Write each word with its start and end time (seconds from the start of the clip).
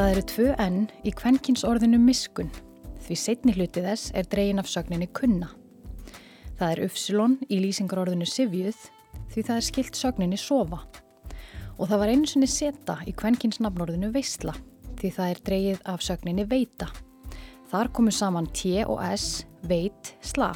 Það 0.00 0.14
eru 0.14 0.20
tvö 0.30 0.44
enn 0.64 0.76
í 1.04 1.10
kvenkinsorðinu 1.12 1.98
miskun 2.00 2.48
því 3.04 3.16
setni 3.20 3.52
hluti 3.52 3.82
þess 3.84 4.14
er 4.16 4.28
dregin 4.32 4.62
af 4.62 4.68
sögninni 4.72 5.10
kunna. 5.12 5.50
Það 6.56 6.70
er 6.70 6.80
uppsilon 6.86 7.34
í 7.52 7.58
lýsingarorðinu 7.60 8.24
sifjuð 8.24 8.78
því 9.34 9.44
það 9.44 9.58
er 9.58 9.66
skilt 9.66 10.00
sögninni 10.00 10.38
sofa. 10.40 10.78
Og 11.76 11.90
það 11.90 12.00
var 12.00 12.12
einu 12.14 12.30
sinni 12.32 12.48
seta 12.48 12.96
í 13.04 13.12
kvenkinsnafnorðinu 13.12 14.08
veistla 14.14 14.54
því 15.02 15.10
það 15.18 15.34
er 15.34 15.42
dregið 15.50 15.84
af 15.92 16.06
sögninni 16.08 16.48
veita. 16.48 16.88
Þar 17.68 17.92
komu 17.92 18.16
saman 18.16 18.48
T 18.56 18.80
og 18.86 19.04
S, 19.04 19.44
veit, 19.68 20.14
sla. 20.24 20.54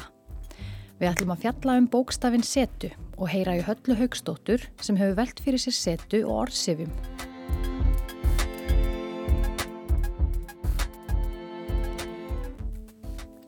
Við 0.97 1.11
ætlum 1.11 1.35
að 1.35 1.45
fjalla 1.45 1.77
um 1.83 1.91
bókstafinn 1.93 2.49
setu 2.49 2.89
og 3.19 3.29
heyra 3.29 3.59
í 3.61 3.63
höllu 3.69 4.01
haugstóttur 4.01 4.65
sem 4.81 4.97
hefur 4.97 5.21
velt 5.21 5.45
fyrir 5.45 5.61
sér 5.61 5.77
setu 5.83 6.25
og 6.25 6.47
orðsifjum. 6.47 6.97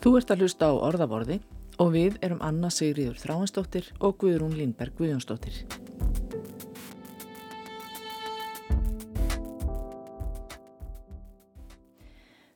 Þú 0.08 0.14
ert 0.16 0.30
að 0.32 0.44
hlusta 0.46 0.68
á 0.72 0.74
orðaborði 0.88 1.36
og 1.84 1.90
við 1.92 2.14
erum 2.24 2.40
Anna 2.40 2.70
Sigriður 2.72 3.18
Þráinsdóttir 3.20 3.90
og 4.00 4.14
Guðrún 4.22 4.54
Lindberg 4.56 4.96
Guðjónsdóttir. 4.96 5.58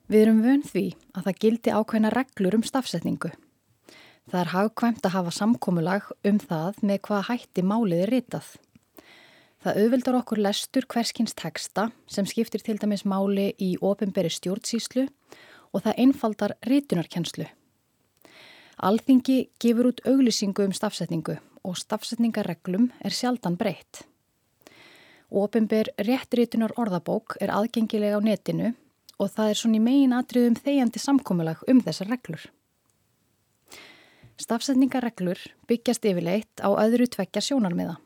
Við 0.08 0.22
erum 0.22 0.40
vön 0.46 0.64
því 0.64 0.86
að 1.12 1.28
það 1.28 1.44
gildi 1.44 1.76
ákveðna 1.76 2.14
reglur 2.16 2.56
um 2.62 2.64
stafsetningu. 2.64 3.34
Það 4.32 4.40
er 4.46 4.54
hagkvæmt 4.56 5.12
að 5.12 5.16
hafa 5.18 5.38
samkómulag 5.42 6.08
um 6.24 6.40
það 6.40 6.80
með 6.88 7.04
hvað 7.10 7.30
hætti 7.34 7.68
málið 7.68 8.08
er 8.08 8.16
ritað. 8.16 8.48
Það 9.60 9.84
auðvildar 9.84 10.24
okkur 10.24 10.46
lestur 10.48 10.88
hverskins 10.88 11.36
teksta 11.36 11.90
sem 12.08 12.24
skiptir 12.24 12.64
til 12.64 12.80
dæmis 12.80 13.04
máli 13.04 13.52
í 13.60 13.74
ofinberi 13.84 14.32
stjórnsíslu 14.32 15.10
og 15.10 15.50
það 15.80 16.00
einfaldar 16.04 16.54
rítunarkenslu. 16.68 17.48
Alþingi 18.82 19.38
gefur 19.62 19.92
út 19.92 20.02
auglýsingu 20.10 20.66
um 20.66 20.74
stafsetningu 20.76 21.38
og 21.64 21.78
stafsetningarreglum 21.78 22.90
er 23.06 23.14
sjaldan 23.16 23.56
breytt. 23.56 24.04
Opimber 25.32 25.88
réttrítunar 26.02 26.74
orðabók 26.76 27.38
er 27.40 27.54
aðgengilega 27.56 28.18
á 28.18 28.22
netinu 28.26 28.74
og 29.22 29.30
það 29.32 29.52
er 29.52 29.60
svona 29.60 29.78
í 29.78 29.84
megin 29.86 30.16
atriðum 30.18 30.58
þegjandi 30.58 31.00
samkómulag 31.00 31.62
um 31.72 31.80
þessar 31.86 32.10
reglur. 32.12 32.42
Stafsetningarreglur 34.42 35.40
byggjast 35.70 36.06
yfirleitt 36.10 36.64
á 36.66 36.74
öðru 36.74 37.06
tvekja 37.06 37.44
sjónarmiða. 37.46 38.00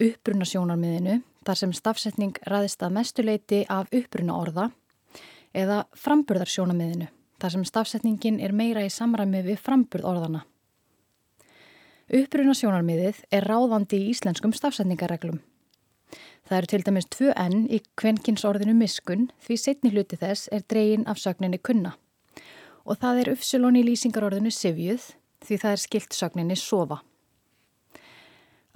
Uppbrunna 0.00 0.48
sjónarmiðinu, 0.48 1.20
þar 1.44 1.60
sem 1.60 1.76
stafsetning 1.76 2.40
ræðist 2.48 2.82
að 2.82 2.96
mestuleiti 2.96 3.62
af 3.68 3.92
uppbrunna 3.92 4.40
orða 4.40 4.70
eða 5.56 5.84
framburðarsjónamiðinu, 5.96 7.08
þar 7.40 7.54
sem 7.54 7.64
stafsetningin 7.68 8.38
er 8.44 8.52
meira 8.56 8.84
í 8.84 8.92
samræmi 8.92 9.42
við 9.46 9.58
framburð 9.64 10.08
orðana. 10.10 10.44
Uppruna 12.06 12.54
sjónarmiðið 12.54 13.24
er 13.34 13.46
ráðandi 13.50 13.98
í 13.98 14.10
íslenskum 14.12 14.52
stafsetningarreglum. 14.54 15.40
Það 16.46 16.58
eru 16.60 16.70
til 16.70 16.82
dæmis 16.86 17.08
tvö 17.10 17.32
enn 17.34 17.64
í 17.66 17.80
kvenkinsorðinu 17.98 18.76
miskun 18.78 19.24
því 19.42 19.56
setni 19.58 19.90
hluti 19.90 20.18
þess 20.20 20.46
er 20.54 20.62
dregin 20.70 21.06
af 21.10 21.18
sögninni 21.18 21.58
kunna. 21.58 21.96
Og 22.86 23.00
það 23.02 23.22
er 23.24 23.32
uppsilon 23.32 23.80
í 23.80 23.82
lýsingarorðinu 23.88 24.52
sifjuð 24.54 25.08
því 25.42 25.58
það 25.64 25.74
er 25.74 25.82
skilt 25.82 26.14
sögninni 26.14 26.58
sofa. 26.60 27.00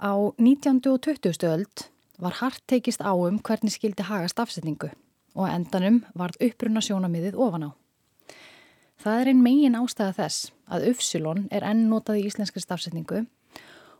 Á 0.03 0.11
19. 0.35 0.81
og 0.91 0.99
20. 0.99 1.47
öld 1.47 1.85
var 2.19 2.35
hart 2.41 2.65
tekist 2.67 2.99
á 2.99 3.15
um 3.15 3.39
hvernig 3.39 3.77
skildi 3.77 4.03
haga 4.03 4.27
stafsetningu 4.27 4.91
og 5.35 5.47
endanum 5.49 6.01
varð 6.17 6.39
uppruna 6.43 6.81
sjónamiðið 6.83 7.37
ofan 7.39 7.67
á. 7.67 7.71
Það 9.01 9.19
er 9.21 9.29
einn 9.31 9.41
megin 9.41 9.77
ástæða 9.79 10.13
þess 10.19 10.51
að 10.69 10.87
uppsilon 10.91 11.45
er 11.49 11.63
enn 11.65 11.87
notað 11.89 12.19
í 12.21 12.25
íslenskri 12.29 12.61
stafsetningu 12.61 13.23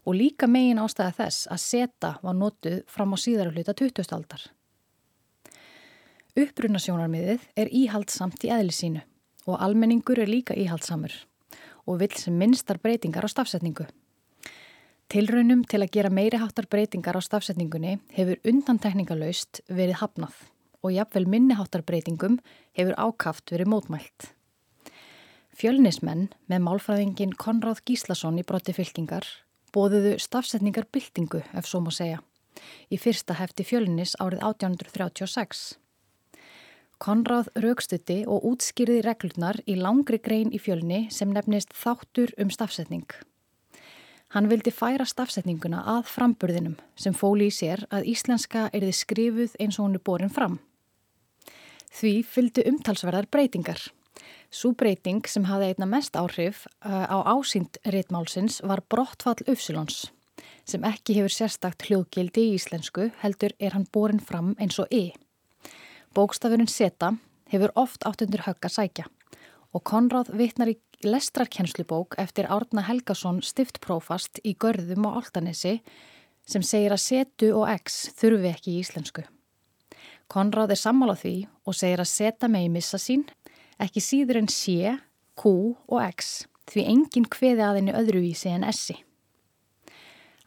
og 0.05 0.17
líka 0.17 0.49
megin 0.49 0.81
ástæða 0.81 1.15
þess 1.17 1.47
að 1.49 1.63
seta 1.63 2.11
var 2.21 2.37
notuð 2.37 2.81
fram 2.91 3.15
á 3.15 3.17
síðara 3.17 3.53
hluta 3.53 3.73
20. 3.73 4.05
aldar. 4.13 4.43
Uppruna 6.37 6.79
sjónarmiðið 6.79 7.47
er 7.57 7.73
íhaldsamt 7.73 8.45
í 8.45 8.53
eðli 8.53 8.75
sínu 8.75 9.01
og 9.49 9.57
almenningur 9.57 10.21
er 10.21 10.29
líka 10.29 10.53
íhaldsamur 10.53 11.15
og 11.89 11.97
vill 12.03 12.13
sem 12.19 12.37
minnstar 12.37 12.77
breytingar 12.77 13.25
á 13.25 13.29
stafsetningu. 13.33 13.87
Tilraunum 15.11 15.65
til 15.67 15.81
að 15.81 15.91
gera 15.97 16.13
meiri 16.13 16.39
háttar 16.39 16.69
breytingar 16.71 17.17
á 17.17 17.21
stafsetningunni 17.25 17.97
hefur 18.15 18.39
undantekningalöst 18.47 19.63
verið 19.67 19.97
hafnað 20.05 20.37
og 20.81 20.93
jafnvel 20.95 21.29
minniháttarbreytingum 21.29 22.39
hefur 22.77 22.97
ákaft 22.97 23.53
verið 23.53 23.71
mótmælt. 23.73 24.31
Fjölnismenn 25.55 26.29
með 26.49 26.65
málfræðingin 26.67 27.37
Konráð 27.37 27.83
Gíslason 27.85 28.39
í 28.39 28.45
brotti 28.47 28.73
fylkingar 28.73 29.27
bóðuðu 29.71 30.17
stafsetningar 30.19 30.87
byltingu, 30.91 31.41
ef 31.55 31.67
svo 31.67 31.81
má 31.83 31.91
segja, 31.95 32.19
í 32.91 32.99
fyrsta 32.99 33.37
hefti 33.39 33.65
fjölnis 33.67 34.17
árið 34.19 34.43
1836. 34.43 35.61
Konráð 37.01 37.49
raukstutti 37.63 38.19
og 38.29 38.45
útskýrði 38.51 38.99
reglurnar 39.05 39.57
í 39.65 39.77
langri 39.79 40.19
grein 40.21 40.51
í 40.53 40.59
fjölni 40.61 41.07
sem 41.09 41.31
nefnist 41.33 41.73
þáttur 41.73 42.33
um 42.37 42.51
stafsetning. 42.53 43.07
Hann 44.31 44.47
vildi 44.51 44.71
færa 44.71 45.07
stafsetninguna 45.07 45.81
að 45.97 46.05
framburðinum 46.11 46.77
sem 46.95 47.15
fóli 47.17 47.49
í 47.49 47.55
sér 47.55 47.87
að 47.91 48.05
íslenska 48.13 48.69
erði 48.71 48.93
skrifuð 48.95 49.57
eins 49.59 49.79
og 49.79 49.87
hún 49.87 49.97
er 49.97 50.05
borin 50.05 50.31
fram. 50.31 50.59
Því 51.91 52.13
fylgdu 52.23 52.63
umtalsverðar 52.69 53.27
breytingar. 53.31 53.81
Sú 54.51 54.73
breyting 54.75 55.27
sem 55.27 55.45
hafði 55.47 55.71
einna 55.71 55.87
mest 55.87 56.15
áhrif 56.19 56.65
uh, 56.85 57.07
á 57.07 57.17
ásýnd 57.35 57.79
réttmálsins 57.87 58.61
var 58.67 58.83
brottfall 58.89 59.43
Ufsilons 59.51 60.09
sem 60.67 60.83
ekki 60.87 61.17
hefur 61.17 61.33
sérstakt 61.33 61.87
hljóðgildi 61.87 62.45
í 62.49 62.53
íslensku 62.57 63.09
heldur 63.21 63.55
er 63.59 63.75
hann 63.75 63.87
borin 63.93 64.21
fram 64.23 64.53
eins 64.61 64.77
og 64.81 64.91
e. 64.93 65.11
Bókstafurinn 66.15 66.69
seta 66.69 67.13
hefur 67.51 67.73
oft 67.79 68.05
átt 68.07 68.23
undir 68.25 68.45
högg 68.45 68.67
að 68.67 68.75
sækja 68.77 69.07
og 69.71 69.83
Konráð 69.87 70.31
vitnar 70.37 70.71
í 70.71 70.77
lestrarkennslubók 71.07 72.17
eftir 72.21 72.49
Árna 72.51 72.83
Helgason 72.85 73.41
stiftprófast 73.45 74.41
í 74.45 74.53
Görðum 74.53 75.07
og 75.09 75.21
Altanesi 75.23 75.79
sem 76.45 76.63
segir 76.65 76.93
að 76.93 77.05
setu 77.05 77.53
og 77.57 77.69
x 77.71 78.03
þurfi 78.17 78.51
ekki 78.51 78.75
í 78.75 78.81
íslensku. 78.83 79.25
Konráð 80.31 80.71
er 80.71 80.79
sammála 80.79 81.17
því 81.19 81.35
og 81.67 81.75
segir 81.75 81.99
að 81.99 82.07
seta 82.07 82.47
megi 82.47 82.69
missa 82.71 82.99
sín, 83.01 83.25
ekki 83.83 83.99
síður 83.99 84.39
en 84.39 84.47
sé, 84.51 84.93
q 85.35 85.51
og 85.91 85.97
x, 86.05 86.45
því 86.71 86.85
enginn 86.93 87.27
hveði 87.27 87.65
að 87.65 87.79
henni 87.79 87.95
öðruvísi 87.99 88.51
en 88.53 88.63
essi. 88.63 88.95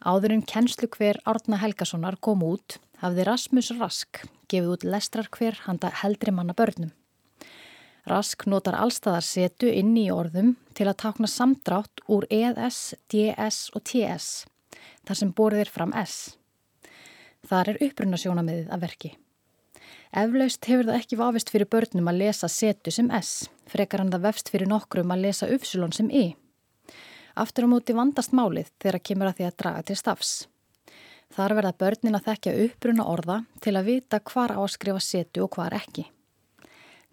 Áður 0.01 0.33
en 0.35 0.45
kennslu 0.45 0.89
hver 0.93 1.19
Árna 1.29 1.59
Helgasonar 1.61 2.17
kom 2.17 2.41
út, 2.45 2.79
hafði 3.01 3.25
Rasmus 3.29 3.71
Rask 3.77 4.23
gefið 4.49 4.71
út 4.73 4.85
lestrar 4.85 5.29
hver 5.33 5.57
handa 5.65 5.91
heldri 6.01 6.33
manna 6.33 6.55
börnum. 6.57 6.93
Rask 8.09 8.45
notar 8.49 8.77
allstaðar 8.77 9.25
setu 9.25 9.69
inni 9.69 10.05
í 10.07 10.13
orðum 10.13 10.53
til 10.77 10.85
að 10.89 10.99
takna 11.01 11.29
samdrátt 11.29 12.03
úr 12.09 12.27
ES, 12.29 12.93
DS 13.09 13.69
og 13.73 13.85
TS, 13.89 14.45
þar 15.05 15.21
sem 15.21 15.33
borðir 15.33 15.73
fram 15.73 15.93
S. 15.97 16.37
Þar 17.45 17.73
er 17.73 17.85
upprunasjónamiðið 17.89 18.73
að 18.73 18.85
verki. 18.85 19.13
Eflaust 20.15 20.63
hefur 20.69 20.87
það 20.87 20.95
ekki 20.95 21.17
vafist 21.19 21.49
fyrir 21.51 21.67
börnum 21.67 22.07
að 22.07 22.21
lesa 22.21 22.47
setu 22.47 22.91
sem 22.93 23.09
S, 23.17 23.49
frekar 23.67 23.99
hann 23.99 24.13
það 24.13 24.21
vefst 24.29 24.51
fyrir 24.53 24.69
nokkrum 24.71 25.11
að 25.11 25.25
lesa 25.25 25.49
uppsulon 25.51 25.91
sem 25.91 26.07
I. 26.07 26.37
Aftur 27.35 27.67
á 27.67 27.73
móti 27.73 27.91
vandast 27.97 28.31
málið 28.31 28.69
þegar 28.79 29.01
kemur 29.09 29.27
að 29.27 29.41
því 29.41 29.47
að 29.49 29.57
draga 29.59 29.81
til 29.89 29.97
stafs. 29.99 30.31
Þar 31.35 31.55
verða 31.57 31.73
börnin 31.83 32.15
að 32.15 32.29
þekkja 32.29 32.53
uppbruna 32.63 33.07
orða 33.11 33.37
til 33.59 33.73
að 33.75 33.89
vita 33.89 34.21
hvar 34.31 34.55
á 34.55 34.59
að 34.63 34.71
skrifa 34.77 35.03
setu 35.03 35.43
og 35.43 35.57
hvar 35.57 35.75
ekki. 35.75 36.05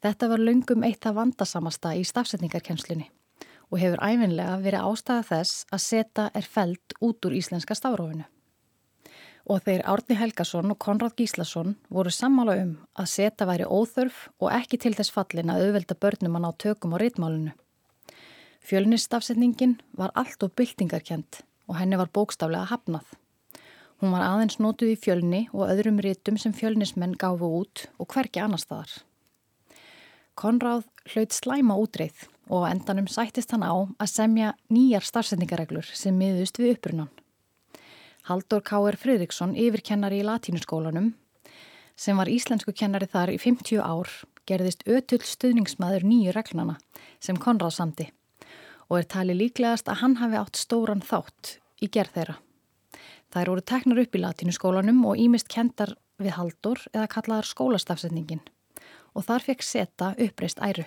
Þetta 0.03 0.29
var 0.31 0.47
lungum 0.47 0.87
eitt 0.87 1.09
af 1.11 1.19
vandasamasta 1.19 1.97
í 1.99 2.07
stafsetningarkenslunni 2.07 3.09
og 3.73 3.81
hefur 3.83 4.05
æfinlega 4.05 4.61
verið 4.63 4.87
ástæða 4.87 5.27
þess 5.33 5.67
að 5.75 5.85
seta 5.89 6.31
er 6.39 6.47
feld 6.47 7.01
út 7.03 7.27
úr 7.27 7.35
íslenska 7.35 7.75
stafrófinu 7.75 8.29
og 9.51 9.63
þeir 9.67 9.83
Árni 9.91 10.17
Helgason 10.19 10.71
og 10.73 10.79
Konráð 10.83 11.17
Gíslason 11.19 11.75
voru 11.91 12.13
sammála 12.15 12.57
um 12.63 12.73
að 12.99 13.11
seta 13.11 13.47
væri 13.49 13.67
óþörf 13.67 14.29
og 14.39 14.53
ekki 14.55 14.79
til 14.83 14.95
þess 14.99 15.15
fallin 15.15 15.51
að 15.51 15.67
auðvelda 15.67 15.99
börnum 15.99 16.39
að 16.39 16.45
ná 16.45 16.51
tökum 16.65 16.95
á 16.95 16.99
rítmálunu. 17.03 17.55
Fjölnistafsetningin 18.63 19.81
var 19.99 20.13
allt 20.15 20.43
og 20.47 20.55
byltingarkjent 20.55 21.43
og 21.67 21.79
henni 21.81 21.99
var 21.99 22.13
bókstaflega 22.15 22.71
hafnað. 22.71 23.07
Hún 24.03 24.15
var 24.15 24.25
aðeins 24.27 24.59
nótuð 24.59 24.95
í 24.95 24.99
fjölni 24.99 25.47
og 25.53 25.71
öðrum 25.71 26.01
rítum 26.03 26.39
sem 26.39 26.55
fjölnismenn 26.55 27.19
gáfu 27.19 27.51
út 27.63 27.87
og 27.99 28.11
hverki 28.15 28.43
annar 28.43 28.63
staðar. 28.63 28.91
Konráð 30.39 30.87
hlaut 31.13 31.35
slæma 31.35 31.77
útreið 31.79 32.27
og 32.51 32.67
endanum 32.71 33.07
sættist 33.11 33.53
hann 33.55 33.67
á 33.67 33.75
að 33.75 34.11
semja 34.11 34.55
nýjar 34.73 35.07
stafsetningareglur 35.07 35.87
sem 35.87 36.17
miðust 36.19 36.59
við 36.59 36.77
upprunan. 36.77 37.11
Haldur 38.29 38.63
K.R. 38.63 38.95
Fridriksson, 38.95 39.57
yfirkennari 39.59 40.21
í 40.23 40.27
latínuskólanum, 40.27 41.13
sem 41.99 42.19
var 42.19 42.31
íslensku 42.31 42.75
kennari 42.77 43.09
þar 43.11 43.33
í 43.35 43.39
50 43.43 43.83
ár, 43.83 44.11
gerðist 44.47 44.85
ötull 44.87 45.23
stuðningsmaður 45.27 46.07
nýju 46.07 46.35
reglnana 46.35 46.77
sem 47.23 47.39
Konrad 47.39 47.75
samti 47.75 48.11
og 48.93 48.99
er 49.01 49.09
tali 49.09 49.35
líklegast 49.39 49.89
að 49.89 50.03
hann 50.03 50.17
hafi 50.21 50.37
átt 50.37 50.59
stóran 50.61 51.01
þátt 51.01 51.57
í 51.81 51.89
gerð 51.89 52.19
þeirra. 52.19 52.35
Það 53.33 53.43
eru 53.43 53.65
teknar 53.73 54.03
upp 54.05 54.19
í 54.19 54.23
latínu 54.23 54.53
skólanum 54.53 55.01
og 55.09 55.23
ímist 55.23 55.49
kendar 55.49 55.95
við 56.21 56.37
haldur 56.37 56.85
eða 56.93 57.09
kallaðar 57.17 57.49
skólastafsetningin 57.49 58.45
og 59.17 59.27
þar 59.29 59.49
fekk 59.49 59.67
seta 59.67 60.13
uppreist 60.21 60.61
æru. 60.61 60.85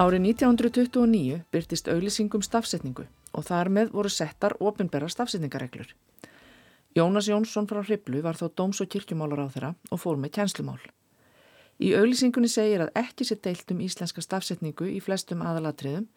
Árið 0.00 0.22
1929 0.30 1.42
byrtist 1.52 1.88
auðlýsingum 1.92 2.40
stafsetningu 2.40 3.02
og 3.36 3.42
þar 3.44 3.68
með 3.68 3.90
voru 3.92 4.08
settar 4.08 4.54
ofinberra 4.56 5.10
stafsetningareglur. 5.12 5.90
Jónas 6.96 7.28
Jónsson 7.28 7.68
frá 7.68 7.82
Hriblu 7.84 8.22
var 8.24 8.38
þó 8.40 8.46
dóms- 8.48 8.80
og 8.80 8.88
kirkjumálar 8.88 9.44
á 9.44 9.52
þeirra 9.52 9.70
og 9.92 10.00
fór 10.00 10.16
með 10.16 10.32
kjenslumál. 10.38 10.80
Í 11.84 11.92
auðlýsingunni 11.92 12.48
segir 12.48 12.86
að 12.86 12.96
ekki 13.02 13.28
sé 13.28 13.36
deilt 13.44 13.76
um 13.76 13.84
íslenska 13.84 14.24
stafsetningu 14.24 14.88
í 14.88 15.04
flestum 15.04 15.44
aðalatriðum 15.44 16.08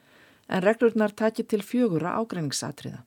en 0.47 0.63
reglurnar 0.63 1.11
takir 1.11 1.43
til 1.43 1.59
fjögura 1.59 2.15
ágræningsatriða. 2.23 3.03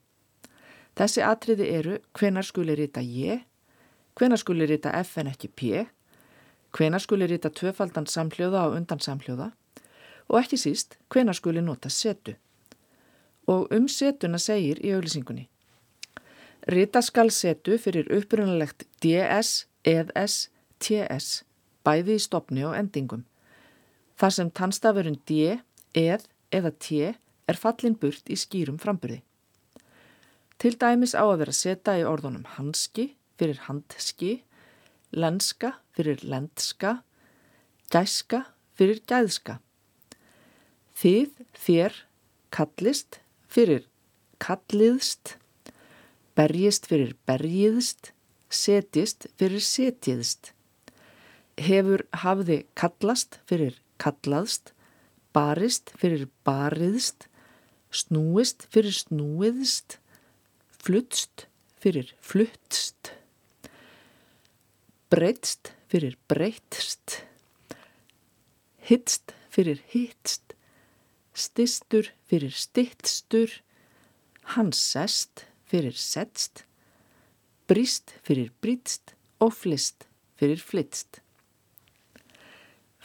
Þessi 0.93 1.25
atriði 1.25 1.73
eru 1.73 2.01
hvenar 2.13 2.45
skuli 2.45 2.77
rita 2.77 3.01
J, 3.01 3.41
hvenar 4.13 4.37
skuli 4.37 4.69
rita 4.69 4.93
F 5.01 5.17
en 5.17 5.33
ekki 5.33 5.49
P, 5.49 5.87
hvenar 6.69 7.01
skuli 7.01 7.25
rita 7.25 7.49
tvöfaldan 7.49 8.05
samhljóða 8.05 8.67
og 8.69 8.77
undan 8.77 9.01
samhljóða 9.01 9.55
og 10.27 10.39
ekki 10.41 10.59
síst 10.59 10.97
hvena 11.13 11.33
skuli 11.33 11.61
nota 11.61 11.89
setu. 11.89 12.35
Og 13.47 13.71
um 13.71 13.87
setuna 13.87 14.39
segir 14.39 14.81
í 14.83 14.91
auðlýsingunni. 14.95 15.47
Rita 16.67 17.01
skal 17.01 17.31
setu 17.31 17.77
fyrir 17.79 18.09
upprunalegt 18.11 18.83
DS, 19.03 19.67
EðS, 19.87 20.49
TS, 20.83 21.43
bæði 21.87 22.17
í 22.17 22.23
stopni 22.23 22.65
og 22.67 22.75
endingum. 22.75 23.23
Þar 24.19 24.33
sem 24.35 24.49
tannstafurinn 24.51 25.21
D, 25.29 25.59
Eð 25.95 26.27
eða 26.51 26.71
T 26.75 26.99
er 27.47 27.57
fallin 27.57 27.95
burt 27.95 28.27
í 28.29 28.35
skýrum 28.35 28.79
framburði. 28.81 29.21
Til 30.57 30.73
dæmis 30.81 31.13
á 31.13 31.23
að 31.23 31.39
vera 31.43 31.53
seta 31.53 31.95
í 31.99 32.03
orðunum 32.05 32.45
hanski 32.57 33.11
fyrir 33.37 33.61
handski, 33.67 34.41
lenska 35.13 35.75
fyrir 35.95 36.23
lendska, 36.25 36.97
gæska 37.93 38.43
fyrir 38.77 39.03
gæðska. 39.07 39.59
Þið, 40.97 41.43
þér, 41.53 41.97
kallist 42.49 43.19
fyrir 43.51 43.83
kalliðst, 44.41 45.35
berjist 46.37 46.87
fyrir 46.89 47.13
berjiðst, 47.29 48.11
setjist 48.49 49.27
fyrir 49.37 49.61
setjiðst. 49.61 50.53
Hefur 51.57 52.05
hafði 52.23 52.63
kallast 52.77 53.39
fyrir 53.49 53.77
kallaðst, 54.01 54.73
barist 55.33 55.93
fyrir 55.97 56.27
bariðst, 56.47 57.27
snúist 57.93 58.67
fyrir 58.73 58.93
snúiðst, 58.93 59.99
flutst 60.81 61.47
fyrir 61.81 62.13
fluttst, 62.21 63.13
breytst 65.13 65.73
fyrir 65.89 66.17
breytst, 66.29 67.21
hittst 68.89 69.33
fyrir 69.53 69.81
hittst, 69.93 70.56
stistur 71.37 72.09
fyrir 72.27 72.53
stittstur, 72.55 73.51
hans 74.57 74.79
sest 74.93 75.45
fyrir 75.69 75.95
setst, 75.95 76.65
brist 77.69 78.15
fyrir 78.25 78.51
brítst 78.61 79.13
og 79.43 79.53
flist 79.53 80.07
fyrir 80.39 80.61
flittst. 80.61 81.21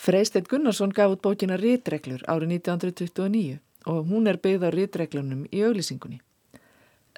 Freystedt 0.02 0.48
Gunnarsson 0.50 0.90
gaf 0.90 1.12
út 1.14 1.22
bókina 1.22 1.58
Ritreglur 1.60 2.24
árið 2.26 2.56
1929 2.58 3.60
og 3.86 4.08
hún 4.10 4.26
er 4.30 4.38
byggð 4.42 4.66
á 4.66 4.70
ritreglunum 4.74 5.44
í 5.50 5.62
auglýsingunni. 5.66 6.18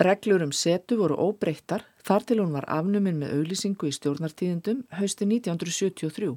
Reglur 0.01 0.43
um 0.45 0.53
setu 0.53 0.99
voru 0.99 1.17
óbreyttar 1.17 1.85
þar 2.05 2.27
til 2.29 2.41
hún 2.43 2.53
var 2.57 2.67
afnuminn 2.69 3.21
með 3.21 3.37
auglýsingu 3.39 3.89
í 3.89 3.95
stjórnartíðindum 3.95 4.83
hausti 4.99 5.29
1973. 5.29 6.35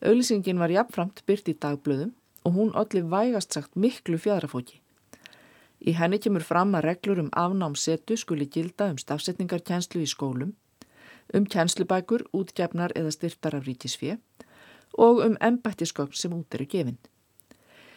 Auglýsingin 0.00 0.60
var 0.60 0.72
jafnframt 0.72 1.22
byrt 1.28 1.48
í 1.52 1.56
dagblöðum 1.56 2.12
og 2.44 2.54
hún 2.56 2.72
allir 2.74 3.04
vægast 3.10 3.52
sagt 3.52 3.76
miklu 3.76 4.18
fjadrafóki. 4.18 4.80
Í 5.80 5.94
henni 5.96 6.18
kemur 6.20 6.44
fram 6.44 6.74
að 6.76 6.86
reglur 6.90 7.22
um 7.22 7.30
afnámsetu 7.36 8.16
skuli 8.20 8.46
gilda 8.46 8.90
um 8.92 8.98
stafsetningarkjenslu 9.00 10.02
í 10.04 10.08
skólum, 10.08 10.52
um 11.32 11.46
kjenslubækur, 11.46 12.26
útgefnar 12.36 12.92
eða 12.96 13.14
styrtar 13.14 13.56
af 13.56 13.66
ríkisfið 13.68 14.18
og 14.98 15.22
um 15.24 15.36
embættisköpn 15.40 16.16
sem 16.16 16.34
út 16.34 16.54
eru 16.54 16.66
gefinn. 16.68 16.98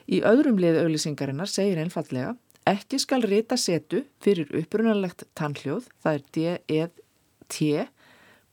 Í 0.07 0.22
öðrum 0.24 0.60
liðu 0.60 0.84
auðlýsingarinnar 0.84 1.50
segir 1.50 1.80
einfallega 1.81 2.36
ekki 2.69 3.00
skal 3.01 3.24
rita 3.28 3.57
setu 3.60 4.04
fyrir 4.24 4.51
upprunalegt 4.56 5.25
tannhljóð, 5.36 5.88
það 6.04 6.19
er 6.19 6.28
D-E-T 6.36 7.88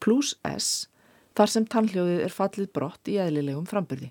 plus 0.00 0.34
S, 0.46 0.88
þar 1.36 1.52
sem 1.52 1.66
tannhljóðið 1.66 2.24
er 2.24 2.34
fallið 2.34 2.72
brott 2.74 3.10
í 3.10 3.18
eðlilegum 3.22 3.68
frambyrði. 3.70 4.10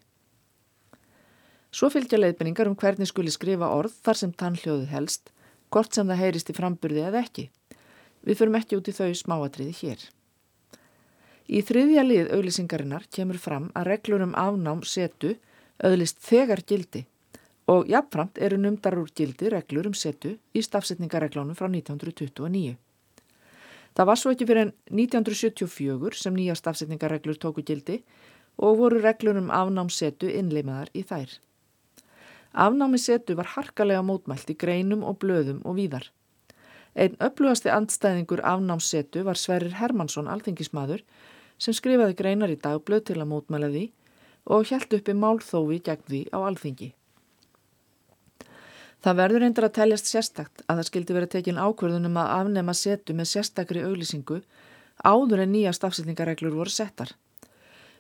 Svo 1.69 1.91
fylgja 1.93 2.17
leiðbenningar 2.17 2.69
um 2.69 2.75
hvernig 2.77 3.09
skuli 3.11 3.29
skrifa 3.29 3.69
orð 3.69 3.93
þar 4.05 4.17
sem 4.17 4.31
tannhljóðu 4.33 4.87
helst, 4.89 5.29
hvort 5.69 5.93
sem 5.93 6.07
það 6.09 6.21
heyrist 6.23 6.49
í 6.49 6.55
framburði 6.57 7.03
eða 7.05 7.21
ekki. 7.21 7.49
Við 8.25 8.39
förum 8.39 8.57
ekki 8.57 8.79
út 8.79 8.89
í 8.89 8.95
þau 8.95 9.11
smáatriði 9.15 9.75
hér. 9.83 10.01
Í 11.49 11.61
þriðja 11.65 12.03
lið 12.05 12.33
auðlisingarinnar 12.33 13.05
kemur 13.13 13.37
fram 13.41 13.69
að 13.77 13.87
reglur 13.93 14.25
um 14.25 14.35
afnám 14.37 14.81
setu 14.85 15.35
auðlist 15.81 16.19
þegar 16.25 16.61
gildi 16.65 17.05
og 17.69 17.89
jafnframt 17.89 18.37
eru 18.41 18.57
numdar 18.57 18.97
úr 18.97 19.09
gildi 19.15 19.49
reglur 19.53 19.89
um 19.89 19.97
setu 19.97 20.35
í 20.57 20.61
stafsetningareglónum 20.65 21.57
frá 21.57 21.69
1929. 21.69 22.77
Það 23.93 24.09
var 24.09 24.19
svo 24.21 24.33
ekki 24.33 24.47
fyrir 24.49 24.67
en 24.67 24.73
1974 24.89 26.17
sem 26.17 26.37
nýja 26.37 26.57
stafsetningareglur 26.57 27.37
tóku 27.37 27.65
gildi 27.65 27.99
og 28.57 28.81
voru 28.81 29.01
reglur 29.03 29.37
um 29.41 29.53
afnám 29.53 29.89
setu 29.93 30.29
innleimaðar 30.29 30.89
í 30.93 31.05
þær. 31.05 31.37
Afnámi 32.53 32.97
setu 32.97 33.35
var 33.37 33.51
harkalega 33.55 34.01
mótmælt 34.01 34.49
í 34.49 34.57
greinum 34.57 35.03
og 35.05 35.19
blöðum 35.21 35.61
og 35.65 35.77
víðar. 35.77 36.09
Einn 36.95 37.17
upplugasti 37.21 37.69
andstæðingur 37.69 38.41
afnámssetu 38.41 39.23
var 39.23 39.37
Sverrir 39.37 39.77
Hermansson, 39.77 40.27
alþingismadur, 40.27 41.03
sem 41.59 41.75
skrifaði 41.75 42.17
greinar 42.17 42.49
í 42.49 42.57
dagblöð 42.57 43.05
til 43.09 43.19
að 43.19 43.29
mótmæla 43.33 43.69
því 43.69 43.85
og 44.49 44.65
hjælt 44.65 44.95
uppi 44.97 45.13
málþófi 45.13 45.77
gegn 45.85 46.07
því 46.07 46.21
á 46.33 46.37
alþingi. 46.41 46.89
Það 48.99 49.19
verður 49.21 49.45
eindir 49.45 49.65
að 49.67 49.75
teljast 49.77 50.09
sérstakt 50.09 50.63
að 50.65 50.81
það 50.81 50.87
skildi 50.89 51.15
verið 51.15 51.33
tekin 51.35 51.61
ákverðunum 51.61 52.17
að 52.19 52.31
afnema 52.39 52.73
setu 52.75 53.15
með 53.15 53.29
sérstakri 53.31 53.83
auglýsingu 53.85 54.41
áður 55.05 55.45
en 55.45 55.53
nýja 55.53 55.71
stafsendingareglur 55.77 56.57
voru 56.57 56.73
settar. 56.73 57.13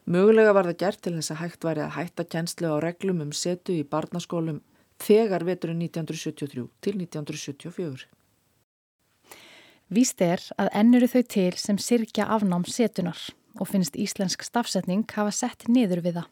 Mögulega 0.09 0.55
var 0.57 0.65
það 0.65 0.79
gert 0.81 1.01
til 1.05 1.11
þess 1.19 1.31
að 1.35 1.41
hægt 1.43 1.65
væri 1.67 1.81
að 1.85 1.91
hætta 1.93 2.23
kjenslu 2.25 2.69
á 2.73 2.77
reglum 2.81 3.19
um 3.21 3.33
setu 3.35 3.75
í 3.77 3.83
barnaskólum 3.85 4.63
þegar 4.97 5.45
veturinn 5.45 5.83
1973 5.85 6.63
til 6.81 6.95
1974. 6.97 8.07
Víst 9.93 10.23
er 10.25 10.41
að 10.57 10.71
ennuru 10.81 11.09
þau 11.09 11.21
til 11.35 11.53
sem 11.61 11.77
sirkja 11.77 12.25
afnám 12.25 12.65
setunar 12.65 13.21
og 13.59 13.69
finnst 13.69 13.97
íslensk 14.01 14.41
stafsetning 14.45 15.05
hafa 15.13 15.31
sett 15.33 15.69
niður 15.69 16.01
við 16.05 16.19
það. 16.19 16.27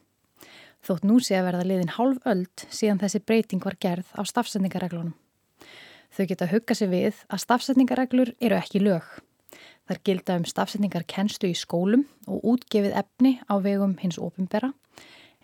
Þótt 0.82 1.06
nú 1.06 1.20
sé 1.22 1.38
að 1.38 1.48
verða 1.48 1.70
liðin 1.70 1.94
hálf 1.94 2.26
öld 2.26 2.66
síðan 2.66 3.00
þessi 3.02 3.22
breyting 3.22 3.62
var 3.62 3.78
gerð 3.78 4.10
á 4.18 4.22
stafsetningareglunum. 4.26 5.14
Þau 6.14 6.24
geta 6.26 6.50
huggað 6.50 6.82
sér 6.82 6.92
við 6.92 7.24
að 7.30 7.42
stafsetningareglur 7.46 8.34
eru 8.42 8.58
ekki 8.58 8.82
lög. 8.82 9.06
Þar 9.88 10.02
gilda 10.04 10.36
um 10.36 10.44
stafsetningar 10.44 11.06
kenstu 11.08 11.48
í 11.48 11.56
skólum 11.56 12.04
og 12.28 12.44
útgefið 12.44 12.96
efni 13.00 13.38
á 13.48 13.56
vegum 13.64 13.96
hins 14.02 14.20
ofinbera 14.20 14.74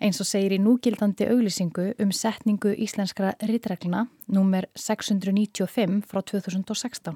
eins 0.01 0.19
og 0.19 0.27
segir 0.27 0.55
í 0.55 0.61
núgildandi 0.61 1.27
auglýsingu 1.31 1.93
um 2.03 2.11
setningu 2.11 2.73
íslenskra 2.83 3.33
rittregluna 3.47 4.05
númer 4.27 4.67
695 4.75 6.03
frá 6.09 6.21
2016. 6.21 7.15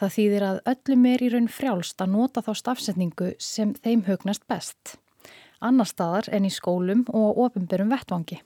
Það 0.00 0.14
þýðir 0.16 0.46
að 0.46 0.60
öllum 0.72 1.06
er 1.10 1.22
í 1.22 1.28
raun 1.34 1.50
frjálst 1.52 2.00
að 2.00 2.14
nota 2.14 2.42
þá 2.44 2.52
stafsetningu 2.56 3.34
sem 3.38 3.74
þeim 3.84 4.06
hugnast 4.06 4.46
best, 4.48 4.96
annar 5.60 5.88
staðar 5.88 6.30
en 6.32 6.48
í 6.48 6.52
skólum 6.54 7.04
og 7.12 7.42
ofinberum 7.44 7.92
vettvangi. 7.92 8.40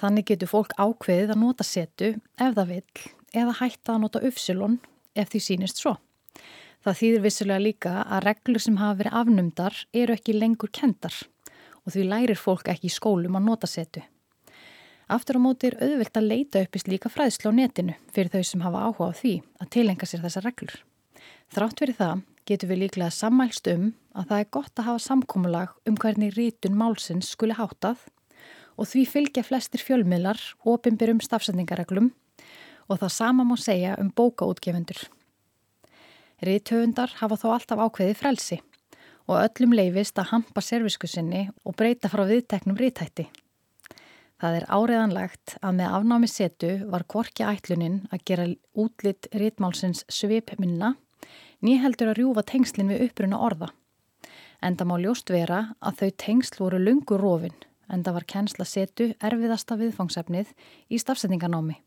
Þannig 0.00 0.30
getur 0.32 0.50
fólk 0.50 0.72
ákveðið 0.80 1.34
að 1.34 1.42
nota 1.42 1.66
setu 1.66 2.14
ef 2.40 2.56
það 2.56 2.72
vil 2.72 3.04
eða 3.34 3.58
hætta 3.60 3.94
að 3.94 4.02
nota 4.06 4.24
uppsilon 4.24 4.80
ef 5.14 5.30
því 5.30 5.44
sínist 5.44 5.82
svo. 5.82 5.98
Það 6.84 6.98
þýðir 6.98 7.22
vissulega 7.24 7.64
líka 7.64 7.92
að 8.02 8.26
reglur 8.26 8.60
sem 8.60 8.74
hafa 8.76 8.98
verið 8.98 9.14
afnumdar 9.16 9.76
eru 9.96 10.12
ekki 10.18 10.34
lengur 10.36 10.68
kendar 10.68 11.14
og 11.84 11.94
því 11.94 12.02
lærir 12.10 12.36
fólk 12.36 12.68
ekki 12.68 12.90
í 12.90 12.92
skólum 12.92 13.38
að 13.38 13.46
nota 13.46 13.70
setu. 13.70 14.02
Aftur 15.08 15.40
á 15.40 15.44
móti 15.44 15.70
er 15.70 15.78
auðvilt 15.80 16.20
að 16.20 16.28
leita 16.28 16.60
upp 16.64 16.76
í 16.76 16.82
slíka 16.82 17.12
fræðslu 17.12 17.52
á 17.52 17.56
netinu 17.56 17.96
fyrir 18.12 18.32
þau 18.34 18.44
sem 18.50 18.64
hafa 18.64 18.84
áhuga 18.84 19.08
á 19.08 19.12
því 19.16 19.34
að 19.64 19.72
tilenga 19.76 20.08
sér 20.08 20.24
þessar 20.24 20.46
reglur. 20.50 20.76
Þrátt 21.56 21.80
fyrir 21.80 21.98
það 22.02 22.22
getur 22.48 22.72
við 22.72 22.82
líklega 22.84 23.16
sammælst 23.16 23.72
um 23.72 23.90
að 24.12 24.28
það 24.28 24.44
er 24.44 24.52
gott 24.58 24.76
að 24.76 24.88
hafa 24.90 25.04
samkómulag 25.08 25.74
um 25.88 25.98
hvernig 26.00 26.36
rítun 26.36 26.76
málsins 26.76 27.32
skuli 27.32 27.56
hátað 27.56 28.04
og 28.76 28.92
því 28.92 29.08
fylgja 29.08 29.44
flestir 29.46 29.80
fjölmiðlar 29.80 30.40
ofinbyrum 30.68 31.24
stafsendingareglum 31.24 32.12
og 32.92 33.00
það 33.00 33.16
sama 33.16 33.48
má 33.48 33.56
segja 33.56 33.96
um 33.96 34.12
bókaútgefendur. 34.12 35.06
Ríthöfundar 36.44 37.14
hafa 37.20 37.38
þó 37.40 37.48
alltaf 37.54 37.80
ákveði 37.86 38.16
frelsi 38.18 38.60
og 39.30 39.38
öllum 39.40 39.72
leifist 39.76 40.18
að 40.20 40.30
hampa 40.34 40.62
servisku 40.64 41.08
sinni 41.08 41.46
og 41.64 41.76
breyta 41.78 42.10
frá 42.12 42.24
viðteknum 42.28 42.76
rítætti. 42.76 43.28
Það 44.40 44.58
er 44.58 44.66
áreðanlegt 44.68 45.54
að 45.64 45.78
með 45.78 45.94
afnámi 45.98 46.28
setu 46.28 46.72
var 46.92 47.06
korki 47.08 47.46
ætlunin 47.48 48.02
að 48.12 48.24
gera 48.28 48.48
útlitt 48.76 49.28
rítmálsins 49.32 50.04
svip 50.12 50.52
minna, 50.58 50.94
nýheldur 51.64 52.12
að 52.12 52.20
rjúfa 52.20 52.44
tengslinn 52.50 52.92
við 52.92 53.06
uppruna 53.06 53.40
orða. 53.46 53.70
Enda 54.64 54.84
má 54.84 54.98
ljóst 55.00 55.32
vera 55.32 55.62
að 55.80 56.02
þau 56.02 56.10
tengsl 56.26 56.60
voru 56.60 56.82
lungu 56.82 57.16
rófin, 57.20 57.56
enda 57.88 58.12
var 58.12 58.28
kennsla 58.28 58.66
setu 58.68 59.12
erfiðasta 59.20 59.78
viðfangsefnið 59.80 60.52
í 60.90 61.00
stafsetninganámi. 61.00 61.78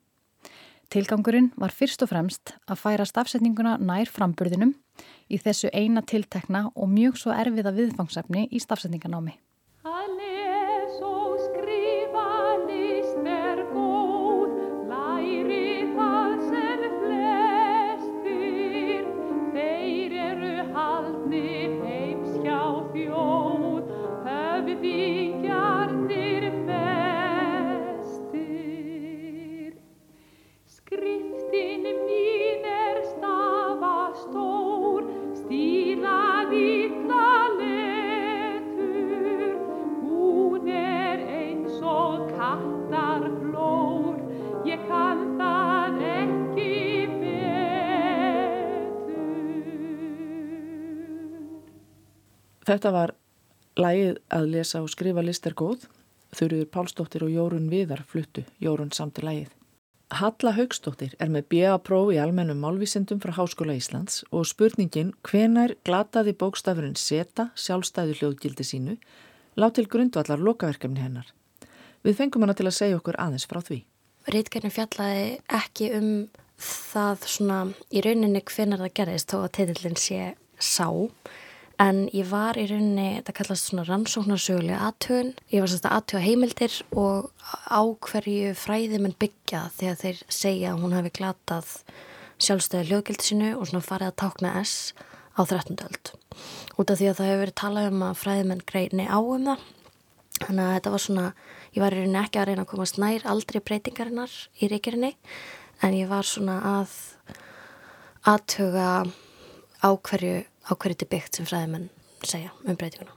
Tilgangurinn 0.88 1.50
var 1.60 1.74
fyrst 1.76 2.04
og 2.06 2.14
fremst 2.14 2.54
að 2.64 2.80
færa 2.80 3.06
stafsetninguna 3.08 3.74
nær 3.84 4.08
framburðinum 4.08 4.72
í 5.28 5.40
þessu 5.42 5.68
eina 5.76 6.00
tiltekna 6.00 6.70
og 6.76 6.88
mjög 6.94 7.20
svo 7.20 7.34
erfiða 7.36 7.74
viðfangsefni 7.76 8.46
í 8.48 8.62
stafsetninganámi. 8.64 9.36
Þetta 52.68 52.92
var 52.92 53.14
lægið 53.80 54.18
að 54.34 54.50
lesa 54.52 54.82
og 54.84 54.90
skrifa 54.92 55.24
listar 55.24 55.56
góð. 55.56 55.86
Þurriður 56.36 56.72
Pálsdóttir 56.74 57.24
og 57.24 57.32
Jórun 57.32 57.70
Viðar 57.72 58.02
fluttu 58.04 58.44
Jórun 58.60 58.92
samt 58.92 59.22
í 59.22 59.24
lægið. 59.24 59.54
Halla 60.18 60.54
Haugstóttir 60.56 61.16
er 61.20 61.32
með 61.32 61.48
B.A.próf 61.52 62.14
í 62.16 62.20
almennum 62.20 62.60
málvísindum 62.64 63.20
frá 63.24 63.34
Háskóla 63.36 63.76
Íslands 63.76 64.22
og 64.32 64.46
spurningin 64.48 65.14
hvenar 65.28 65.74
glataði 65.88 66.32
bókstafurinn 66.40 66.96
seta 67.00 67.50
sjálfstæðu 67.60 68.16
hljóðgildi 68.20 68.68
sínu 68.68 68.96
lág 69.60 69.76
til 69.76 69.88
grundvallar 69.92 70.40
lokaverkefni 70.40 71.04
hennar. 71.04 71.28
Við 72.04 72.20
fengum 72.20 72.44
hana 72.46 72.56
til 72.56 72.68
að 72.70 72.78
segja 72.80 73.00
okkur 73.00 73.20
aðeins 73.20 73.48
frá 73.52 73.60
því. 73.64 73.82
Rítkernum 74.32 74.76
fjallaði 74.76 75.28
ekki 75.60 75.92
um 76.00 76.12
það 76.60 77.28
svona 77.36 77.60
í 77.92 78.04
rauninni 78.04 78.44
hvenar 78.48 78.84
það 78.84 78.96
gerðist 79.02 79.32
þó 79.32 79.42
að 79.42 79.52
teitillin 79.60 80.00
sé 80.00 80.22
sá 80.56 80.88
en 81.82 82.08
ég 82.16 82.26
var 82.30 82.58
í 82.58 82.66
rauninni, 82.70 83.20
þetta 83.20 83.36
kallast 83.38 83.70
svona 83.70 83.86
rannsóknarsögulega 83.86 84.80
aðtögun, 84.88 85.34
ég 85.54 85.62
var 85.62 85.72
sérst 85.72 85.86
að 85.86 85.98
aðtöga 85.98 86.24
heimildir 86.26 86.78
og 86.98 87.30
á 87.70 87.82
hverju 88.08 88.54
fræði 88.58 89.02
menn 89.04 89.18
byggja 89.22 89.68
þegar 89.78 90.00
þeir 90.02 90.24
segja 90.40 90.72
að 90.74 90.82
hún 90.84 90.96
hefði 90.98 91.14
glatað 91.20 91.74
sjálfstæði 92.42 92.90
hljóðgildi 92.90 93.28
sinu 93.28 93.52
og 93.58 93.70
svona 93.70 93.86
farið 93.86 94.12
að 94.12 94.18
tákna 94.24 94.54
S 94.64 94.94
á 95.38 95.42
13. 95.46 95.78
öld. 95.86 96.14
Út 96.78 96.90
af 96.90 96.98
því 96.98 97.12
að 97.12 97.20
það 97.20 97.30
hefur 97.30 97.44
verið 97.44 97.60
talað 97.62 97.92
um 97.92 98.04
að 98.08 98.20
fræði 98.24 98.50
menn 98.50 98.66
greini 98.72 99.06
á 99.06 99.20
um 99.22 99.48
það, 99.52 99.64
þannig 100.42 100.66
að 100.66 100.74
þetta 100.78 100.96
var 100.96 101.06
svona, 101.06 101.28
ég 101.74 101.84
var 101.84 101.94
í 101.94 102.02
rauninni 102.02 102.22
ekki 102.24 102.42
að 102.42 102.50
reyna 102.50 102.66
að 102.66 102.72
komast 102.74 103.00
nær 103.02 103.30
aldrei 103.30 103.62
breytingarinnar 103.62 104.36
í 104.58 104.70
ríkirinni, 104.74 105.14
en 105.86 105.98
ég 105.98 106.10
var 106.10 106.26
svona 106.26 106.58
að 106.74 106.98
aðtöga 108.28 108.92
á 109.78 109.90
hverju 109.94 110.38
á 110.68 110.72
hverju 110.76 110.98
þetta 110.98 111.10
byggt 111.14 111.40
sem 111.40 111.48
fræðimenn 111.48 111.90
segja 112.28 112.54
um 112.66 112.78
breytinguna. 112.78 113.16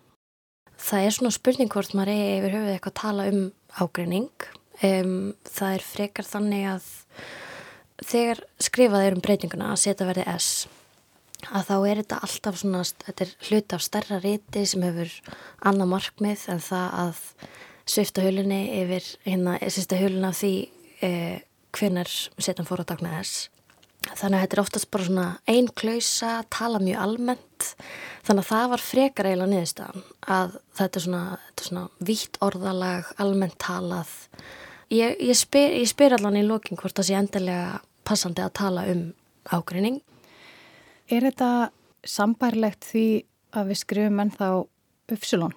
Það 0.80 1.06
er 1.06 1.14
svona 1.16 1.34
spurning 1.34 1.70
hvort 1.72 1.94
maður 1.96 2.14
er 2.14 2.34
yfir 2.38 2.56
höfuð 2.56 2.74
eitthvað 2.74 2.92
að 2.94 3.00
tala 3.02 3.28
um 3.30 3.40
ágreining. 3.76 4.48
Um, 4.80 5.16
það 5.44 5.74
er 5.76 5.84
frekar 5.84 6.24
þannig 6.26 6.68
að 6.70 6.86
þegar 8.00 8.44
skrifað 8.62 9.06
er 9.06 9.16
um 9.16 9.24
breytinguna 9.24 9.72
að 9.74 9.82
setja 9.82 10.08
verði 10.08 10.24
S 10.32 10.68
að 11.48 11.66
þá 11.70 11.76
er 11.88 12.00
þetta 12.02 12.18
alltaf 12.26 12.58
svona, 12.60 12.82
þetta 13.04 13.24
er 13.24 13.32
hlut 13.48 13.74
af 13.76 13.84
stærra 13.84 14.18
riti 14.20 14.64
sem 14.68 14.84
hefur 14.84 15.12
annað 15.68 15.92
markmið 15.94 16.42
en 16.52 16.60
það 16.64 16.96
að 17.04 17.22
svifta 17.90 18.24
hulunni 18.24 18.60
yfir 18.82 19.06
hérna, 19.24 19.56
sérsta 19.66 19.98
huluna 20.00 20.32
því 20.36 20.52
eh, 21.04 21.40
hvernar 21.76 22.10
setjum 22.10 22.68
fór 22.68 22.84
á 22.84 22.90
dagna 22.92 23.16
S 23.22 23.48
þannig 24.18 24.36
að 24.36 24.42
þetta 24.44 24.56
er 24.56 24.62
oftast 24.64 24.90
bara 24.90 25.06
svona 25.06 25.26
einn 25.50 25.70
klausa, 25.80 26.32
tala 26.52 26.80
mjög 26.82 27.04
almennt. 27.04 27.68
Þannig 28.26 28.44
að 28.44 28.50
það 28.50 28.66
var 28.72 28.84
frekar 28.84 29.28
eiginlega 29.30 29.52
niðurstaðan 29.54 30.04
að 30.38 30.58
þetta 30.80 31.00
er 31.00 31.06
svona, 31.06 31.22
svona 31.60 31.86
vítt 32.10 32.40
orðalag, 32.44 33.14
almennt 33.22 33.58
talað. 33.62 34.12
Ég, 34.90 35.16
ég, 35.22 35.36
spyr, 35.38 35.76
ég 35.78 35.90
spyr 35.90 36.16
allan 36.16 36.40
í 36.40 36.46
lóking 36.46 36.80
hvort 36.80 36.96
það 36.98 37.10
sé 37.10 37.18
endilega 37.18 37.80
passandi 38.06 38.42
að 38.42 38.56
tala 38.58 38.86
um 38.90 39.10
ágrinning 39.54 40.00
Er 41.10 41.24
þetta 41.26 41.70
sambærlegt 42.06 42.86
því 42.86 43.06
að 43.58 43.72
við 43.72 43.78
skrifum 43.80 44.20
enn 44.22 44.30
þá 44.30 44.46
uppsilón? 45.10 45.56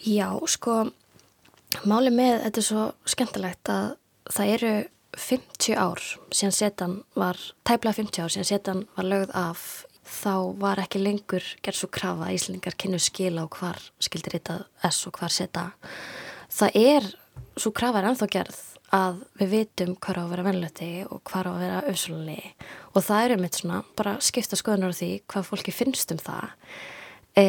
Já, 0.00 0.32
sko 0.48 0.86
máli 1.88 2.12
með 2.14 2.46
þetta 2.46 2.62
er 2.62 2.66
svo 2.66 2.86
skemmtilegt 3.12 3.72
að 3.72 3.90
það 4.32 4.52
eru 4.54 4.72
50 5.18 5.76
ár 5.76 6.00
síðan 6.32 6.54
setan 6.56 6.98
var, 7.18 7.38
tæplega 7.68 7.98
50 8.00 8.24
ár 8.24 8.32
síðan 8.32 8.48
setan 8.48 8.84
var 8.96 9.08
lögð 9.08 9.34
af 9.36 9.64
þá 10.08 10.34
var 10.60 10.82
ekki 10.82 11.00
lengur 11.02 11.44
gerð 11.64 11.78
svo 11.78 11.88
krafa 11.92 12.28
að 12.28 12.36
Íslingar 12.36 12.76
kynnu 12.80 13.00
skila 13.02 13.46
og 13.46 13.56
hvar 13.58 13.78
skildir 14.02 14.38
þetta 14.38 14.58
S 14.88 15.06
og 15.08 15.18
hvar 15.20 15.32
seta. 15.32 15.70
Það 16.52 16.78
er, 16.82 17.08
svo 17.56 17.72
krafa 17.76 18.00
er 18.00 18.10
ennþá 18.10 18.28
gerð 18.32 18.60
að 18.92 19.22
við 19.40 19.52
vitum 19.54 19.94
hvað 20.04 20.20
á 20.20 20.22
að 20.22 20.32
vera 20.34 20.46
vennlöti 20.48 20.90
og 21.06 21.22
hvað 21.28 21.48
á 21.48 21.52
að 21.52 21.62
vera 21.62 21.84
öfsulunni 21.88 22.40
og 22.92 23.06
það 23.06 23.22
er 23.24 23.34
um 23.36 23.46
eitt 23.46 23.60
svona 23.60 23.78
bara 23.96 24.18
skipta 24.20 24.58
skoðunar 24.60 24.92
á 24.92 25.00
því 25.00 25.10
hvað 25.32 25.48
fólki 25.48 25.72
finnst 25.72 26.12
um 26.12 26.20
það. 26.20 26.50
E, 27.32 27.44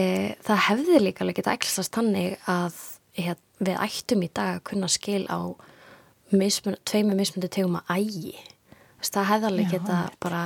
það 0.45 0.65
hefði 0.69 1.01
líka 1.03 1.27
líka 1.27 1.43
ekkert 1.51 1.91
þannig 1.97 2.37
að 2.47 2.79
hér, 3.19 3.39
við 3.59 3.81
ættum 3.83 4.23
í 4.23 4.31
dag 4.31 4.57
að 4.57 4.65
kunna 4.71 4.89
skil 4.91 5.25
á 5.27 5.51
mismun, 6.37 6.77
tveimur 6.87 7.17
mismundi 7.17 7.49
tegum 7.51 7.79
að 7.79 7.93
ægi. 7.97 8.35
Það 9.03 9.29
hefði 9.29 9.49
alveg 9.49 9.71
geta 9.73 9.97
bara 10.23 10.43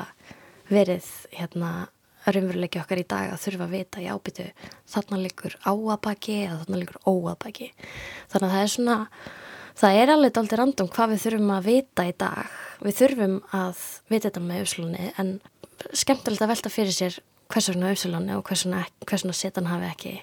verið 0.67 1.07
hérna 1.35 1.71
raunveruleiki 2.27 2.81
okkar 2.81 2.99
í 2.99 3.07
dag 3.07 3.31
að 3.31 3.43
þurfa 3.45 3.67
að 3.67 3.75
vita 3.77 4.03
já, 4.03 4.13
býtu, 4.19 4.47
þarna 4.89 5.19
líkur 5.21 5.57
áabaki 5.63 6.39
eða 6.43 6.61
þarna 6.63 6.81
líkur 6.81 6.97
óabaki. 7.07 7.69
Þannig 8.31 8.47
að 8.47 8.55
það 8.55 8.63
er 8.63 8.73
svona 8.73 8.97
það 9.77 9.99
er 10.01 10.13
alveg 10.13 10.41
aldrei 10.41 10.59
randum 10.59 10.89
hvað 10.91 11.13
við 11.13 11.23
þurfum 11.25 11.53
að 11.55 11.69
vita 11.69 12.07
í 12.07 12.15
dag. 12.17 12.57
Við 12.83 12.97
þurfum 13.01 13.37
að 13.55 13.85
vita 14.09 14.27
þetta 14.27 14.43
með 14.43 14.63
auðslunni 14.63 15.11
en 15.21 15.31
skemmtilegt 15.93 16.43
að 16.43 16.51
velta 16.53 16.73
fyrir 16.73 16.97
sér 16.97 17.21
hvers 17.47 17.69
vegna 17.71 17.93
auðslunni 17.93 18.35
og 18.35 18.43
hvers 18.49 18.65
vegna 18.67 19.37
setan 19.37 19.71
hafi 19.71 19.87
ekki 19.91 20.13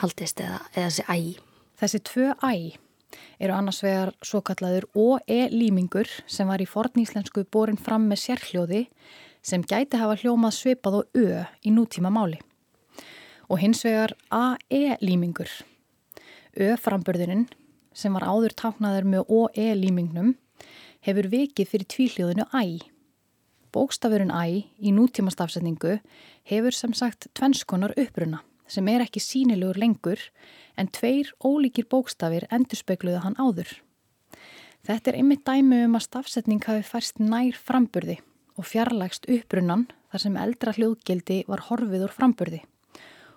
haldist 0.00 0.40
eða, 0.40 0.64
eða 0.74 0.88
þessi 0.88 1.06
ægi 1.12 1.38
Þessi 1.80 2.00
tvö 2.04 2.32
ægi 2.44 2.72
eru 3.38 3.54
annars 3.54 3.80
vegar 3.84 4.12
svo 4.24 4.40
kallaður 4.44 4.86
OE-límingur 4.94 6.08
sem 6.30 6.48
var 6.50 6.62
í 6.62 6.68
forníslensku 6.68 7.44
borin 7.52 7.80
fram 7.80 8.08
með 8.10 8.22
sérhljóði 8.24 8.82
sem 9.42 9.64
gæti 9.64 10.00
hafa 10.00 10.18
hljómað 10.20 10.56
svipað 10.56 11.00
og 11.00 11.16
Ö 11.16 11.44
í 11.64 11.72
nútíma 11.74 12.12
máli. 12.12 12.40
Og 13.50 13.62
hins 13.62 13.82
vegar 13.84 14.14
AE-límingur. 14.30 15.48
Ö-framburðurinn 16.54 17.48
sem 17.94 18.14
var 18.14 18.28
áður 18.28 18.54
táknaður 18.54 19.08
með 19.14 19.32
OE-límingnum 19.38 20.34
hefur 21.06 21.30
vikið 21.32 21.70
fyrir 21.72 21.90
tvíhljóðinu 21.94 22.46
Æ. 22.52 22.84
Bókstafurinn 23.72 24.34
Æ 24.34 24.68
í 24.82 24.92
nútíma 24.94 25.32
stafsetningu 25.32 25.98
hefur 26.50 26.76
sem 26.76 26.94
sagt 26.94 27.30
tvennskonar 27.38 27.94
uppruna 27.98 28.44
sem 28.70 28.88
er 28.88 29.04
ekki 29.04 29.22
sínilegur 29.22 29.78
lengur 29.80 30.22
en 30.78 30.88
tveir 30.88 31.32
ólíkir 31.44 31.88
bókstafir 31.90 32.46
endurspegluðu 32.54 33.22
hann 33.24 33.38
áður. 33.38 33.72
Þetta 34.86 35.10
er 35.10 35.20
einmitt 35.20 35.44
dæmi 35.44 35.84
um 35.84 35.98
að 35.98 36.06
stafsetning 36.06 36.62
hafi 36.64 36.86
færst 36.86 37.20
nær 37.20 37.58
framburði 37.58 38.20
og 38.56 38.68
fjarlægst 38.68 39.28
upprunnan 39.28 39.88
þar 40.12 40.24
sem 40.24 40.38
eldra 40.40 40.74
hljóðgildi 40.76 41.42
var 41.50 41.66
horfið 41.68 42.06
úr 42.06 42.14
framburði 42.14 42.62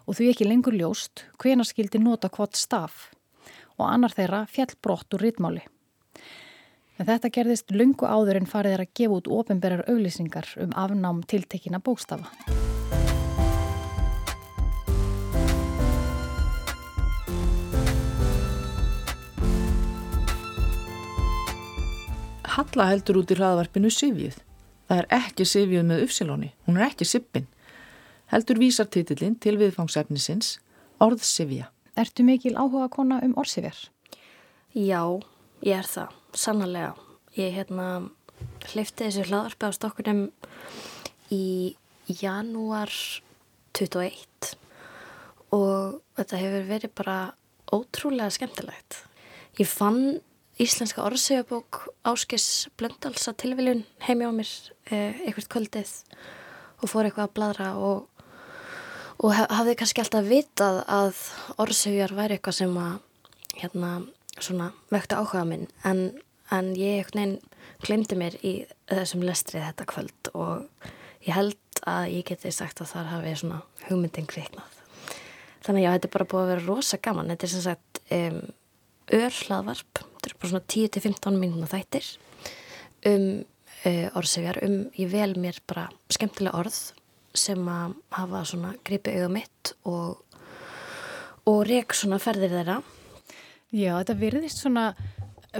og 0.04 0.18
því 0.18 0.30
ekki 0.32 0.48
lengur 0.48 0.76
ljóst 0.76 1.26
hvena 1.42 1.66
skildi 1.68 2.02
nota 2.02 2.32
hvort 2.32 2.58
staf 2.60 3.10
og 3.78 3.86
annar 3.90 4.14
þeirra 4.16 4.44
fjall 4.52 4.76
brott 4.84 5.16
úr 5.16 5.24
rítmáli. 5.26 5.64
En 7.00 7.08
þetta 7.10 7.32
gerðist 7.34 7.74
lungu 7.74 8.06
áður 8.06 8.42
en 8.42 8.50
farið 8.50 8.78
er 8.78 8.86
að 8.86 8.94
gefa 9.00 9.18
út 9.18 9.32
ofinberar 9.40 9.88
auglýsingar 9.90 10.54
um 10.62 10.76
afnám 10.78 11.24
tiltekina 11.26 11.82
bókstafa. 11.82 12.30
Halla 22.54 22.86
heldur 22.92 23.18
út 23.24 23.32
í 23.34 23.36
hraðvarpinu 23.40 23.90
Sivjuð. 23.90 24.36
Það 24.86 25.00
er 25.02 25.08
ekki 25.18 25.46
Sivjuð 25.50 25.86
með 25.90 26.04
uppsilóni, 26.06 26.50
hún 26.68 26.76
er 26.78 26.86
ekki 26.86 27.08
Sippin. 27.10 27.48
Heldur 28.30 28.60
vísar 28.62 28.86
titillin 28.94 29.40
til 29.42 29.56
viðfangsefnisins 29.58 30.60
Orð 31.02 31.24
Sivja. 31.26 31.72
Ertu 31.98 32.26
mikil 32.26 32.54
áhuga 32.54 32.92
kona 32.94 33.18
um 33.26 33.34
orðsifjar? 33.42 33.78
Já, 34.74 35.02
ég 35.66 35.80
er 35.80 35.90
það, 35.90 36.14
sannarlega. 36.38 36.94
Ég 37.38 37.56
hérna 37.58 37.88
hlifti 38.70 39.08
þessu 39.08 39.26
hlaðarpi 39.32 39.70
á 39.70 39.72
stokkunum 39.74 40.22
í 41.34 41.74
janúar 42.22 42.94
21 43.78 44.54
og 45.54 45.98
þetta 46.20 46.44
hefur 46.44 46.70
verið 46.70 46.94
bara 47.02 47.18
ótrúlega 47.74 48.30
skemmtilegt. 48.34 49.00
Ég 49.58 49.70
fann 49.70 50.22
íslenska 50.62 51.04
orðsögabók 51.04 51.84
Áskis 52.06 52.68
Blöndals 52.78 53.28
að 53.30 53.40
tilviljun 53.44 53.86
heimi 54.06 54.28
á 54.28 54.32
mér 54.36 54.52
eh, 54.92 55.22
eitthvað 55.26 55.50
kvöldið 55.56 55.94
og 56.84 56.92
fór 56.92 57.08
eitthvað 57.08 57.30
að 57.30 57.36
bladra 57.38 57.70
og, 57.80 58.26
og 59.24 59.34
hafði 59.38 59.78
kannski 59.80 60.04
alltaf 60.04 60.28
vitað 60.28 60.84
að 60.86 61.24
orðsögjar 61.64 62.14
væri 62.18 62.38
eitthvað 62.38 62.60
sem 62.60 62.78
að 62.78 63.00
hérna 63.62 63.96
svona 64.40 64.72
vekta 64.94 65.22
áhuga 65.22 65.46
minn 65.48 65.68
en, 65.88 66.06
en 66.54 66.74
ég 66.78 67.02
eitthvað 67.02 67.20
neinn 67.22 67.36
glemdi 67.84 68.18
mér 68.20 68.38
í 68.46 68.54
þessum 68.92 69.26
lestrið 69.26 69.68
þetta 69.68 69.90
kvöld 69.90 70.32
og 70.34 70.88
ég 71.26 71.36
held 71.36 71.84
að 71.90 72.14
ég 72.14 72.28
geti 72.28 72.52
sagt 72.54 72.82
að 72.84 72.94
það 72.94 73.12
hafi 73.12 73.36
svona 73.40 73.60
hugmyndin 73.88 74.30
kviknað. 74.30 74.80
Þannig 75.64 75.82
að 75.82 75.86
já, 75.86 75.94
þetta 75.96 76.08
er 76.10 76.14
bara 76.16 76.28
búið 76.32 76.44
að 76.44 76.52
vera 76.52 76.66
rosa 76.68 77.00
gaman. 77.00 77.32
Þetta 77.32 77.48
er 77.48 77.52
sem 77.54 77.64
sagt 77.64 78.02
um, 78.18 78.40
örhlaðvarp, 79.20 80.02
þetta 80.24 80.32
er 80.32 80.40
bara 80.40 80.54
svona 80.54 80.68
10-15 80.72 81.40
mínúna 81.42 81.68
þættir 81.68 82.06
um 83.10 83.26
uh, 83.84 84.08
orðsefjar, 84.16 84.62
um 84.64 84.78
ég 84.96 85.10
vel 85.12 85.34
mér 85.40 85.60
bara 85.68 85.90
skemmtilega 86.14 86.60
orð 86.62 86.78
sem 87.36 87.60
að 87.68 87.98
hafa 88.14 88.44
svona 88.48 88.76
gripið 88.86 89.18
auða 89.20 89.32
mitt 89.34 89.74
og, 89.90 90.22
og 91.50 91.64
reyk 91.68 91.96
svona 91.98 92.22
ferðir 92.22 92.54
þeirra. 92.54 92.78
Já, 93.74 93.96
þetta 93.98 94.16
virðist 94.20 94.62
svona, 94.62 94.86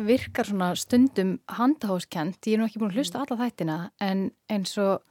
virkar 0.06 0.48
svona 0.48 0.70
stundum 0.78 1.40
handahóskent, 1.58 2.46
ég 2.46 2.56
er 2.56 2.62
nú 2.62 2.70
ekki 2.70 2.80
búin 2.80 2.94
að 2.94 3.02
hlusta 3.02 3.24
alla 3.24 3.40
þættina 3.42 3.78
en 4.06 4.28
eins 4.54 4.78
og 4.82 5.02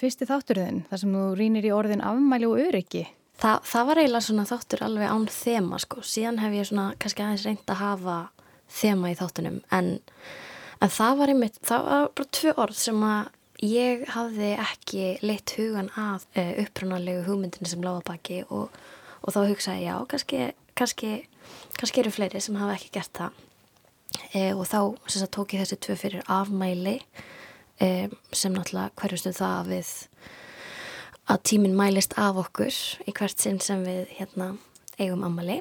fyrsti 0.00 0.26
þátturðin, 0.26 0.86
þar 0.88 1.02
sem 1.02 1.16
þú 1.18 1.24
rínir 1.36 1.68
í 1.68 1.74
orðin 1.76 2.02
afmæli 2.02 2.48
og 2.48 2.62
öryggi. 2.64 3.04
Þa, 3.40 3.58
það 3.64 3.86
var 3.88 4.00
eiginlega 4.00 4.24
svona 4.24 4.48
þáttur 4.48 4.82
alveg 4.84 5.12
án 5.12 5.26
þema 5.32 5.78
sko, 5.80 6.02
síðan 6.04 6.40
hef 6.40 6.56
ég 6.56 6.68
svona 6.68 6.86
kannski 7.00 7.24
aðeins 7.24 7.44
reynd 7.48 7.72
að 7.72 7.82
hafa 7.84 8.16
þema 8.70 9.10
í 9.12 9.18
þáttunum 9.18 9.60
en, 9.74 9.92
en 10.80 10.94
það 10.94 11.20
var 11.20 11.34
einmitt, 11.34 11.60
það 11.66 11.86
var 11.88 12.08
bara 12.16 12.34
tvö 12.38 12.54
orð 12.64 12.80
sem 12.80 13.04
að 13.06 13.36
ég 13.64 14.06
hafði 14.14 14.54
ekki 14.56 15.04
leitt 15.24 15.54
hugan 15.58 15.90
að 16.00 16.24
eh, 16.38 16.54
upprannalegu 16.64 17.26
hugmyndinu 17.26 17.68
sem 17.68 17.84
láða 17.84 18.04
baki 18.08 18.42
og, 18.48 18.72
og 19.20 19.34
þá 19.34 19.40
hugsaði 19.50 19.84
já, 19.84 19.94
kannski, 20.08 20.42
kannski, 20.78 21.12
kannski 21.76 22.02
eru 22.02 22.14
fleiri 22.14 22.40
sem 22.40 22.56
hafa 22.60 22.78
ekki 22.78 22.92
gert 22.96 23.12
það. 23.18 23.46
E, 24.34 24.50
og 24.56 24.64
þá 24.66 24.80
sagt, 25.06 25.30
tók 25.36 25.54
ég 25.54 25.62
þessi 25.62 25.78
tvö 25.84 25.96
fyrir 26.00 26.30
afmæli 26.30 26.96
e, 27.78 28.08
sem 28.34 28.54
náttúrulega 28.54 28.90
hverjustu 28.98 29.32
það 29.36 29.70
við 29.70 29.92
að 31.30 31.44
tíminn 31.46 31.76
mælist 31.78 32.16
af 32.18 32.40
okkur 32.42 32.74
í 33.06 33.14
hvert 33.14 33.38
sinn 33.38 33.60
sem 33.62 33.84
við 33.86 34.10
hérna, 34.16 34.54
eigum 34.98 35.22
ammali 35.28 35.60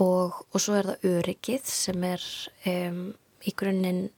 og, 0.00 0.40
og 0.50 0.62
svo 0.62 0.78
er 0.78 0.90
það 0.90 1.08
öryggið 1.14 1.70
sem 1.70 2.06
er 2.08 2.24
um, 2.72 3.02
í 3.44 3.54
grunninn 3.56 4.08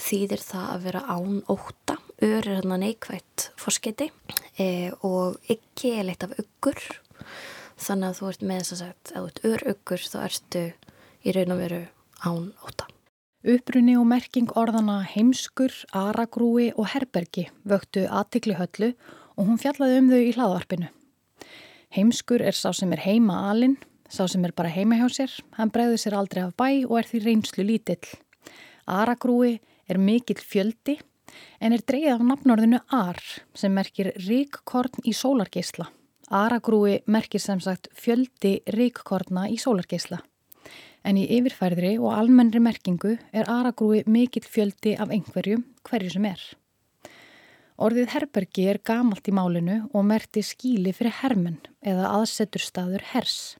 þýðir 0.00 0.42
það 0.44 0.66
að 0.72 0.88
vera 0.88 1.04
án 1.08 1.38
óta 1.50 1.98
ör 2.22 2.40
er 2.40 2.50
hérna 2.58 2.78
neikvægt 2.80 3.50
fórskeiti 3.60 4.10
e, 4.58 4.92
og 5.04 5.38
ekki 5.52 5.96
er 5.98 6.08
leitt 6.08 6.24
af 6.24 6.36
uggur. 6.40 6.80
Þannig 7.76 8.08
að 8.08 8.18
þú 8.20 8.28
ert 8.30 8.44
með 8.48 8.60
þess 8.62 8.74
að 8.74 8.82
sagt 8.82 9.12
að 9.12 9.16
þú 9.16 9.30
ert 9.30 9.46
ör 9.50 9.64
uggur 9.72 10.04
þá 10.10 10.18
ertu 10.24 10.66
í 11.26 11.34
raun 11.36 11.56
og 11.56 11.64
veru 11.64 11.82
án 12.24 12.52
óta 12.64 12.92
Upprunni 13.46 13.92
og 13.94 14.08
merking 14.10 14.48
orðana 14.58 15.04
heimskur, 15.06 15.70
aragrúi 15.94 16.72
og 16.74 16.88
herbergi 16.90 17.44
vöktu 17.68 18.02
aðtikli 18.10 18.56
höllu 18.58 18.88
og 19.36 19.46
hún 19.46 19.60
fjallaði 19.62 20.00
um 20.00 20.08
þau 20.10 20.18
í 20.18 20.32
hlaðvarpinu. 20.34 20.88
Heimskur 21.94 22.42
er 22.42 22.56
sá 22.58 22.72
sem 22.74 22.90
er 22.96 23.04
heima 23.04 23.36
alinn, 23.52 23.76
sá 24.08 24.26
sem 24.28 24.44
er 24.46 24.54
bara 24.56 24.72
heima 24.72 24.98
hjá 25.00 25.08
sér, 25.12 25.32
hann 25.58 25.72
bregður 25.74 26.02
sér 26.02 26.16
aldrei 26.18 26.42
af 26.44 26.54
bæ 26.58 26.86
og 26.86 26.98
er 27.00 27.08
því 27.10 27.22
reynslu 27.24 27.66
lítill. 27.66 28.08
Aragrúi 28.86 29.58
er 29.88 29.98
mikill 29.98 30.42
fjöldi 30.42 30.96
en 31.60 31.74
er 31.74 31.82
dreyið 31.82 32.14
af 32.14 32.24
nafnorðinu 32.30 32.80
ar 32.94 33.20
sem 33.54 33.74
merkir 33.74 34.12
ríkkorn 34.28 35.02
í 35.04 35.14
sólargeisla. 35.16 35.88
Aragrúi 36.30 37.00
merkir 37.06 37.42
sem 37.42 37.60
sagt 37.62 37.88
fjöldi 37.94 38.60
ríkkorna 38.74 39.46
í 39.50 39.58
sólargeisla. 39.62 40.20
En 41.06 41.18
í 41.18 41.26
yfirfærðri 41.36 41.96
og 42.02 42.14
almennri 42.16 42.62
merkingu 42.62 43.14
er 43.30 43.50
aragrúi 43.50 44.02
mikill 44.10 44.46
fjöldi 44.46 44.96
af 44.98 45.12
einhverju 45.14 45.60
hverju 45.86 46.14
sem 46.16 46.26
er. 46.26 46.40
Orðið 47.76 48.08
herbergi 48.14 48.64
er 48.72 48.80
gamalt 48.80 49.28
í 49.28 49.34
málinu 49.36 49.82
og 49.92 50.06
merti 50.08 50.42
skíli 50.46 50.94
fyrir 50.96 51.18
hermen 51.20 51.60
eða 51.84 52.08
aðsetur 52.16 52.64
staður 52.64 53.04
hers. 53.12 53.56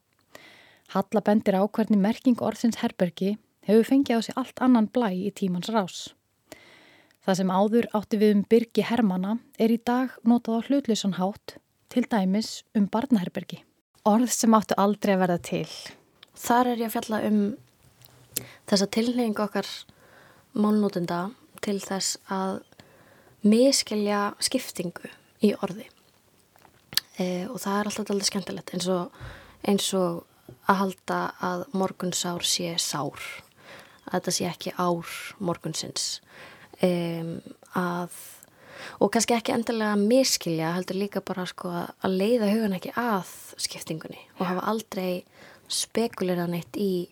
Halla 0.95 1.23
bendir 1.25 1.59
á 1.59 1.63
hvernig 1.67 1.99
merking 1.99 2.39
orðsins 2.43 2.79
herbergi 2.83 3.37
hefur 3.67 3.89
fengið 3.89 4.19
á 4.19 4.21
sig 4.23 4.39
allt 4.39 4.63
annan 4.63 4.87
blæ 4.87 5.11
í 5.15 5.33
tímans 5.35 5.71
rás. 5.75 6.15
Það 7.27 7.39
sem 7.41 7.51
áður 7.51 7.89
átti 7.99 8.21
við 8.21 8.35
um 8.37 8.43
byrgi 8.47 8.85
hermana 8.87 9.39
er 9.59 9.75
í 9.75 9.81
dag 9.83 10.15
notað 10.23 10.63
á 10.63 10.67
hlutleysan 10.69 11.17
hátt, 11.19 11.57
til 11.91 12.05
dæmis 12.07 12.63
um 12.79 12.87
barnaherbergi. 12.87 13.65
Orð 14.07 14.31
sem 14.31 14.55
áttu 14.55 14.79
aldrei 14.79 15.17
að 15.17 15.23
verða 15.25 15.39
til. 15.43 15.71
Þar 16.39 16.71
er 16.71 16.85
ég 16.85 16.91
að 16.91 16.95
fjalla 16.95 17.21
um 17.27 17.41
þessa 18.71 18.87
tilneying 18.95 19.43
okkar 19.43 19.67
málnótenda 20.55 21.21
til 21.65 21.81
þess 21.83 22.21
að 22.31 22.61
miskilja 23.47 24.37
skiptingu 24.43 25.11
í 25.45 25.53
orði 25.63 25.87
e, 27.19 27.47
og 27.47 27.59
það 27.63 27.79
er 27.79 27.91
alltaf 27.91 28.11
alltaf 28.11 28.31
skemmtilegt 28.31 28.73
eins 28.75 28.89
og, 28.93 29.21
eins 29.67 29.89
og 29.97 30.25
að 30.67 30.81
halda 30.83 31.21
að 31.45 31.67
morgunsár 31.77 32.47
sé 32.47 32.75
sár 32.83 33.21
að 34.07 34.19
þetta 34.19 34.35
sé 34.37 34.49
ekki 34.49 34.73
ár 34.79 35.13
morgunsins. 35.43 36.21
E, 36.83 36.91
að 37.75 38.15
og 39.01 39.11
kannski 39.13 39.35
ekki 39.37 39.55
endilega 39.55 39.97
miskilja 39.99 40.75
heldur 40.77 40.99
líka 41.01 41.23
bara 41.25 41.47
sko 41.49 41.73
að 41.73 42.17
leiða 42.21 42.51
hugan 42.53 42.77
ekki 42.77 42.93
að 43.01 43.31
skiptingunni 43.61 44.21
og 44.39 44.47
hafa 44.47 44.67
aldrei 44.71 45.25
spekulirað 45.73 46.53
neitt 46.53 46.79
í 46.79 47.09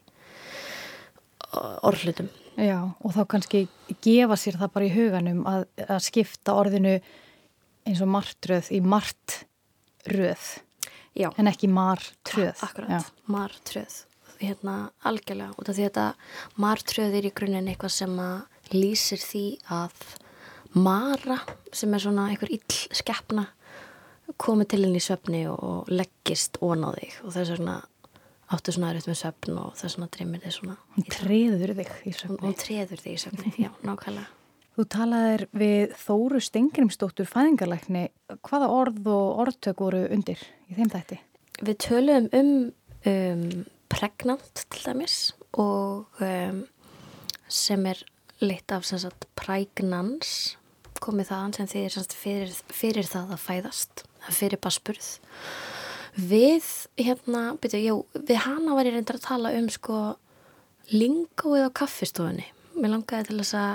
orðlutum 1.54 2.28
Já, 2.54 2.78
og 3.02 3.14
þá 3.16 3.22
kannski 3.32 3.64
gefa 4.04 4.36
sér 4.38 4.60
það 4.60 4.74
bara 4.76 4.86
í 4.86 4.92
huganum 4.94 5.40
að, 5.50 5.64
að 5.88 6.04
skipta 6.06 6.54
orðinu 6.54 6.92
eins 7.84 8.02
og 8.04 8.10
martröð 8.12 8.70
í 8.76 8.78
martröð 8.84 10.44
Já. 11.14 11.30
en 11.38 11.50
ekki 11.50 11.70
martröð. 11.70 12.58
Akkurat, 12.66 13.12
martröð. 13.30 14.02
Hérna 14.40 14.90
algjörlega, 15.06 15.54
út 15.58 15.70
af 15.70 15.78
því 15.78 15.88
að 15.92 16.12
martröð 16.60 17.18
er 17.20 17.28
í 17.28 17.32
grunninn 17.34 17.70
eitthvað 17.70 17.94
sem 17.94 18.18
að 18.18 18.74
lýsir 18.74 19.22
því 19.22 19.44
að 19.72 20.04
mara 20.74 21.38
sem 21.72 21.94
er 21.94 22.02
svona 22.02 22.28
einhver 22.32 22.50
ill 22.50 22.78
skeppna 22.90 23.46
komið 24.40 24.70
til 24.72 24.82
henni 24.82 24.98
í 24.98 25.04
söfni 25.04 25.42
og 25.50 25.90
leggist 25.92 26.58
ón 26.64 26.82
á 26.82 26.90
þig 26.96 27.18
og 27.22 27.34
það 27.34 27.42
er 27.42 27.50
svona 27.52 27.76
áttu 28.54 28.74
svona 28.74 28.90
aðrið 28.90 29.10
með 29.10 29.20
söfn 29.20 29.60
og 29.60 29.74
það 29.78 29.92
svona 29.94 30.08
dreymir 30.16 30.42
þig 30.44 30.56
svona 30.58 30.78
Hún 30.96 31.10
treður 31.14 31.74
þig 31.78 31.92
í 32.02 32.14
söfni 32.18 32.40
Hún 32.42 32.56
treður 32.58 33.04
þig 33.04 33.12
í 33.14 33.20
söfni, 33.22 33.54
já, 33.60 33.70
nákvæmlega 33.86 34.43
Þú 34.74 34.84
talaðir 34.90 35.44
við 35.54 35.92
Þóru 36.00 36.40
Stengrimsdóttur 36.42 37.28
fæðingarleikni 37.30 38.08
hvaða 38.42 38.70
orð 38.74 39.06
og 39.12 39.44
orðtök 39.44 39.84
voru 39.84 40.02
undir 40.10 40.40
í 40.66 40.74
þeim 40.74 40.90
þætti? 40.90 41.20
Við 41.62 41.78
töluðum 41.84 42.26
um, 42.34 42.56
um 43.06 43.44
pregnant 43.92 44.64
til 44.66 44.82
dæmis 44.82 45.18
og 45.54 46.18
um, 46.18 46.64
sem 47.46 47.86
er 47.86 48.02
lit 48.42 48.74
af 48.74 48.82
sagt 48.88 49.28
prægnans 49.38 50.56
komið 51.04 51.30
þaðan 51.30 51.54
sem 51.54 51.70
þið 51.70 51.86
er 51.86 51.94
sagt 51.94 52.16
fyrir, 52.16 52.52
fyrir 52.72 53.08
það 53.08 53.32
að 53.36 53.42
fæðast, 53.44 54.04
fyrir 54.32 54.60
baspurð. 54.62 55.08
Við 56.14 56.68
hérna, 56.98 57.46
byrju, 57.60 57.80
jú, 57.82 57.96
við 58.14 58.38
hana 58.44 58.76
var 58.76 58.88
ég 58.88 58.94
reyndar 58.96 59.18
að 59.18 59.26
tala 59.26 59.54
um 59.58 59.66
sko 59.72 59.98
lingóið 60.94 61.66
á 61.68 61.70
kaffistofunni. 61.76 62.46
Mér 62.78 62.94
langaði 62.94 63.30
til 63.30 63.40
þess 63.42 63.58
að 63.58 63.74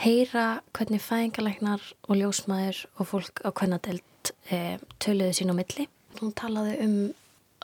heyra 0.00 0.44
hvernig 0.76 1.02
fæðingalæknar 1.04 1.82
og 2.08 2.18
ljósmaður 2.18 2.84
og 2.96 3.08
fólk 3.10 3.42
á 3.44 3.50
kvennadelt 3.52 4.32
e, 4.48 4.78
töluðu 5.02 5.36
sín 5.36 5.52
á 5.52 5.54
milli. 5.56 5.86
Hún 6.20 6.32
talaði 6.36 6.78
um 6.84 6.96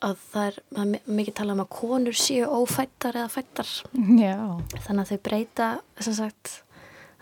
að 0.05 0.21
það 0.29 0.47
er, 0.51 0.61
það 0.77 0.83
er 0.99 1.11
mikið 1.17 1.37
talað 1.39 1.57
um 1.57 1.65
að 1.65 1.73
konur 1.79 2.19
séu 2.21 2.49
ófættar 2.53 3.17
eða 3.17 3.33
fættar. 3.33 3.73
Já. 3.97 4.37
Þannig 4.85 5.03
að 5.03 5.13
þau 5.13 5.21
breyta, 5.29 5.69
sem 6.05 6.17
sagt, 6.19 6.53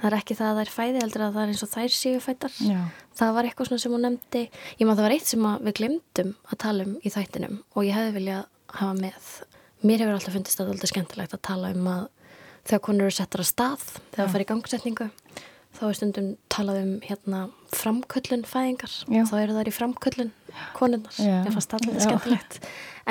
það 0.01 0.09
er 0.11 0.17
ekki 0.19 0.39
það 0.41 0.51
að 0.51 0.59
það 0.59 0.65
er 0.65 0.73
fæði 0.75 1.05
heldur 1.05 1.27
að 1.27 1.37
það 1.37 1.45
er 1.45 1.53
eins 1.53 1.65
og 1.65 1.73
þær 1.75 1.95
séu 1.95 2.25
fættar. 2.25 2.59
Já. 2.67 2.81
Það 3.15 3.35
var 3.37 3.49
eitthvað 3.49 3.71
svona 3.71 3.85
sem 3.85 3.95
hún 3.95 4.07
nefndi, 4.09 4.45
ég 4.81 4.89
maður 4.89 4.99
það 4.99 5.07
var 5.07 5.17
eitt 5.17 5.31
sem 5.31 5.49
við 5.69 5.79
glemdum 5.79 6.35
að 6.51 6.61
tala 6.67 6.89
um 6.89 6.97
í 6.99 7.15
þættinum 7.15 7.57
og 7.63 7.87
ég 7.87 7.99
hefði 8.01 8.17
viljað 8.19 8.43
hafa 8.75 8.99
með. 8.99 9.31
Mér 9.85 10.03
hefur 10.03 10.19
alltaf 10.19 10.35
fundist 10.35 10.59
þetta 10.59 10.75
alltaf 10.75 10.91
skemmtilegt 10.91 11.37
að 11.37 11.45
tala 11.47 11.71
um 11.77 11.89
að 11.93 12.05
þegar 12.65 12.83
konur 12.87 13.09
eru 13.09 13.17
settar 13.17 13.45
að 13.45 13.51
stað, 13.51 13.85
þegar 14.13 14.23
það 14.25 14.33
fær 14.35 14.45
í 14.45 14.49
gangsetningu, 14.51 15.09
þá 15.75 15.83
er 15.89 15.99
stundum 15.99 16.31
talað 16.53 16.81
um 16.83 16.93
hérna 17.05 17.43
framköllun 17.75 18.45
fæðingar, 18.49 18.97
Já. 19.11 19.23
þá 19.31 19.35
eru 19.43 19.57
það 19.59 19.71
í 19.71 19.77
framköllun 19.79 20.35
konunnar, 20.79 21.17
Já. 21.19 21.39
ég 21.45 21.55
fannst 21.55 21.77
alltaf 21.77 22.05
skemmtilegt. 22.07 22.61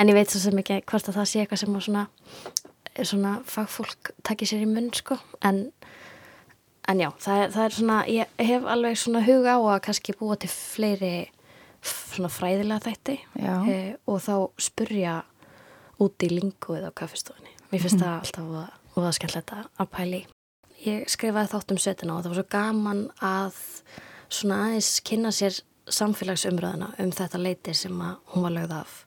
En 0.00 0.10
ég 0.10 0.16
veit 0.16 0.32
svo 0.32 0.42
sem 0.42 0.62
ekki 0.62 0.80
hvort 0.90 1.10
að 1.10 1.20
það 1.20 1.30
sé 1.30 1.42
eitthvað 1.42 1.62
sem 1.62 1.80
svona, 1.88 2.06
svona 3.02 3.34
fagfólk 3.46 4.14
takir 4.26 4.50
sér 4.50 4.64
í 4.64 4.70
munn 4.70 4.90
sko, 4.96 5.20
en 5.44 5.68
En 6.84 7.00
já, 7.00 7.08
það 7.16 7.38
er, 7.40 7.52
það 7.54 7.64
er 7.64 7.74
svona, 7.78 7.98
ég 8.12 8.42
hef 8.44 8.66
alveg 8.68 8.98
svona 9.00 9.22
huga 9.24 9.54
á 9.56 9.60
að 9.72 9.78
kannski 9.86 10.14
búa 10.20 10.34
til 10.36 10.50
fleiri 10.52 11.12
svona 11.84 12.28
fræðilega 12.32 12.84
þætti 12.84 13.14
e, 13.40 13.78
og 14.04 14.20
þá 14.24 14.34
spurja 14.60 15.14
út 16.04 16.26
í 16.26 16.28
linguð 16.32 16.84
á 16.84 16.92
kaffistofunni. 16.96 17.54
Mér 17.70 17.84
finnst 17.86 18.00
það 18.02 18.18
alltaf 18.18 18.52
að, 18.60 18.68
og 18.94 19.02
það 19.02 19.08
er 19.08 19.18
skemmtilegt 19.18 19.52
að- 19.52 19.90
pæli. 19.90 20.26
Ég 20.84 21.08
skrifaði 21.08 21.52
þátt 21.52 21.70
um 21.70 21.78
svetina 21.78 22.16
og 22.16 22.24
það 22.24 22.28
var 22.28 22.40
svo 22.40 22.48
gaman 22.50 23.10
að 23.20 23.54
svona 24.28 24.60
aðeins 24.64 25.00
kynna 25.00 25.30
sér 25.32 25.60
samfélagsumröðina 25.86 26.94
um 26.98 27.10
þetta 27.10 27.38
leiti 27.38 27.74
sem 27.74 27.92
hún 27.92 28.42
var 28.42 28.50
lögð 28.50 28.72
af 28.80 29.04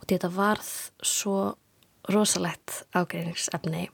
og 0.00 0.06
þetta 0.06 0.30
varð 0.30 0.90
svo 1.02 1.56
rosalegt 2.08 2.84
ágreiningsefni. 2.94 3.88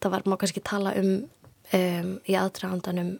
Það 0.00 0.10
var, 0.10 0.22
má 0.26 0.36
kannski 0.36 0.60
tala 0.60 0.94
um 0.98 1.28
um, 1.72 2.12
í 2.28 2.36
aðdragandanum 2.38 3.16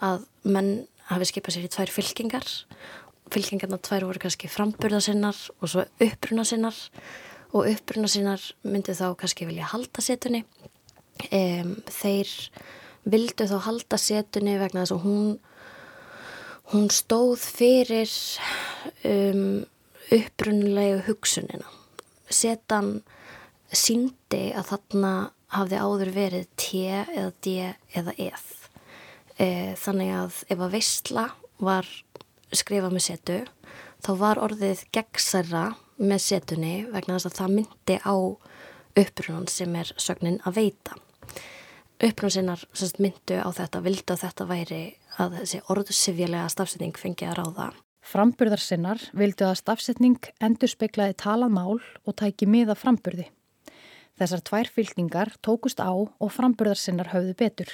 að 0.00 0.24
menn 0.48 0.72
hafi 1.10 1.28
skipað 1.28 1.56
sér 1.56 1.68
í 1.68 1.72
tvær 1.74 1.92
fylkingar 1.92 2.48
fylkingarna 3.30 3.78
tvær 3.82 4.08
voru 4.08 4.22
kannski 4.22 4.50
framburðasinnar 4.50 5.38
og 5.60 5.70
svo 5.70 5.84
upprunasinnar 6.02 6.76
og 7.52 7.68
upprunasinnar 7.70 8.42
myndi 8.66 8.96
þá 8.96 9.12
kannski 9.18 9.48
vilja 9.48 9.70
halda 9.72 10.02
setunni 10.04 10.44
um, 11.28 11.74
þeir 11.90 12.34
vildu 13.10 13.46
þá 13.48 13.58
halda 13.66 13.98
setunni 14.00 14.58
vegna 14.60 14.84
þess 14.84 14.96
að 14.96 15.04
hún 15.06 15.28
hún 16.70 16.86
stóð 16.94 17.42
fyrir 17.42 18.12
um, 19.08 19.64
upprunulegu 20.14 21.02
hugsunina 21.08 21.66
setan 22.30 23.00
síndi 23.74 24.50
að 24.54 24.72
þarna 24.72 25.12
hafði 25.50 25.80
áður 25.82 26.12
verið 26.14 26.48
T 26.58 26.82
eða 26.90 27.30
D 27.42 27.54
eða 27.98 28.14
eð. 28.18 28.46
E, 29.40 29.46
þannig 29.78 30.12
að 30.14 30.40
ef 30.52 30.62
að 30.62 30.74
veistla 30.76 31.26
var 31.60 31.88
skrifað 32.54 32.94
með 32.94 33.06
setu, 33.06 33.38
þá 34.02 34.10
var 34.20 34.40
orðið 34.42 34.84
gegnsæra 34.94 35.64
með 36.00 36.24
setunni 36.24 36.74
vegna 36.90 37.18
þess 37.18 37.30
að 37.30 37.38
það 37.40 37.54
myndi 37.58 37.98
á 38.06 38.14
upprunan 39.00 39.50
sem 39.50 39.76
er 39.78 39.92
sögnin 40.00 40.40
að 40.46 40.60
veita. 40.62 40.98
Upprunan 42.00 42.32
sinnar 42.32 42.62
semst, 42.72 42.96
myndu 43.02 43.36
á 43.36 43.48
þetta, 43.52 43.82
vildu 43.84 44.14
að 44.14 44.22
þetta 44.24 44.46
væri 44.48 44.82
að 45.20 45.34
þessi 45.40 45.60
orðsifjulega 45.72 46.48
stafsetning 46.48 46.96
fengi 46.96 47.28
að 47.28 47.36
ráða. 47.42 47.66
Framburðarsinnar 48.10 49.02
vildu 49.12 49.44
að 49.44 49.58
stafsetning 49.60 50.30
endur 50.40 50.72
speiklaði 50.72 51.18
talað 51.20 51.52
mál 51.52 51.76
og 51.76 52.16
tæki 52.16 52.48
miða 52.48 52.76
framburði. 52.78 53.28
Þessar 54.16 54.42
tvær 54.48 54.70
fylkingar 54.72 55.34
tókust 55.44 55.80
á 55.84 55.92
og 55.92 56.32
framburðarsinnar 56.32 57.12
höfðu 57.12 57.36
betur. 57.36 57.70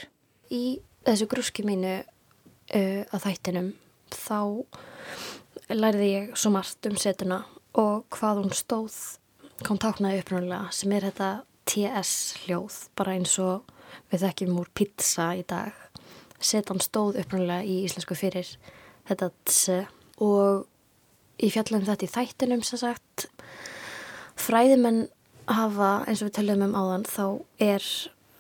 Í 0.50 0.82
þessu 1.06 1.30
grúski 1.30 1.62
mínu 1.66 1.94
uh, 2.02 3.02
að 3.06 3.22
þættinum 3.28 3.72
þá 4.10 4.66
lærði 5.70 6.10
ég 6.10 6.34
svo 6.38 6.52
margt 6.54 6.86
um 6.90 6.98
setuna 6.98 7.44
og 7.78 8.06
hvað 8.14 8.42
hún 8.42 8.54
stóð, 8.56 8.94
hún 9.66 9.80
táknaði 9.82 10.22
upprunalega 10.22 10.74
sem 10.74 10.94
er 10.94 11.08
þetta 11.08 11.30
TS 11.66 12.36
hljóð, 12.44 12.78
bara 12.98 13.16
eins 13.16 13.36
og 13.42 13.66
við 14.12 14.26
þekkjum 14.26 14.60
úr 14.60 14.70
pizza 14.76 15.32
í 15.36 15.42
dag. 15.48 15.74
Setan 16.38 16.82
stóð 16.84 17.20
upprunalega 17.22 17.66
í 17.66 17.82
íslensku 17.86 18.16
fyrir 18.18 18.48
þetta 19.08 19.30
tse 19.48 19.78
og 20.22 20.66
í 21.42 21.50
fjallum 21.52 21.84
þetta 21.86 22.06
í 22.06 22.12
þættinum 22.12 22.64
sem 22.64 22.80
sagt 22.80 23.26
fræðimenn 24.40 25.06
hafa, 25.50 26.04
eins 26.06 26.22
og 26.22 26.30
við 26.30 26.36
töljum 26.40 26.64
um 26.66 26.76
áðan, 26.76 27.06
þá 27.08 27.26
er, 27.62 27.84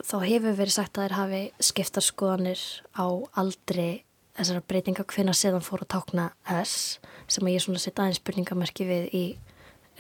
þá 0.02 0.16
hefur 0.24 0.58
verið 0.58 0.74
sagt 0.74 0.98
að 0.98 1.06
þeir 1.06 1.16
hafi 1.20 1.42
skiptar 1.70 2.04
skoðanir 2.04 2.62
á 2.98 3.06
aldri 3.38 3.90
þessara 4.36 4.64
breytinga 4.68 5.06
hvenna 5.08 5.34
seðan 5.36 5.64
fór 5.64 5.84
að 5.84 5.92
tákna 5.94 6.26
S 6.62 6.98
sem 7.30 7.46
að 7.46 7.54
ég 7.54 7.64
svona 7.64 7.80
setja 7.82 8.04
aðeins 8.04 8.20
spurningamerki 8.20 8.86
við 8.88 9.06
í 9.16 9.24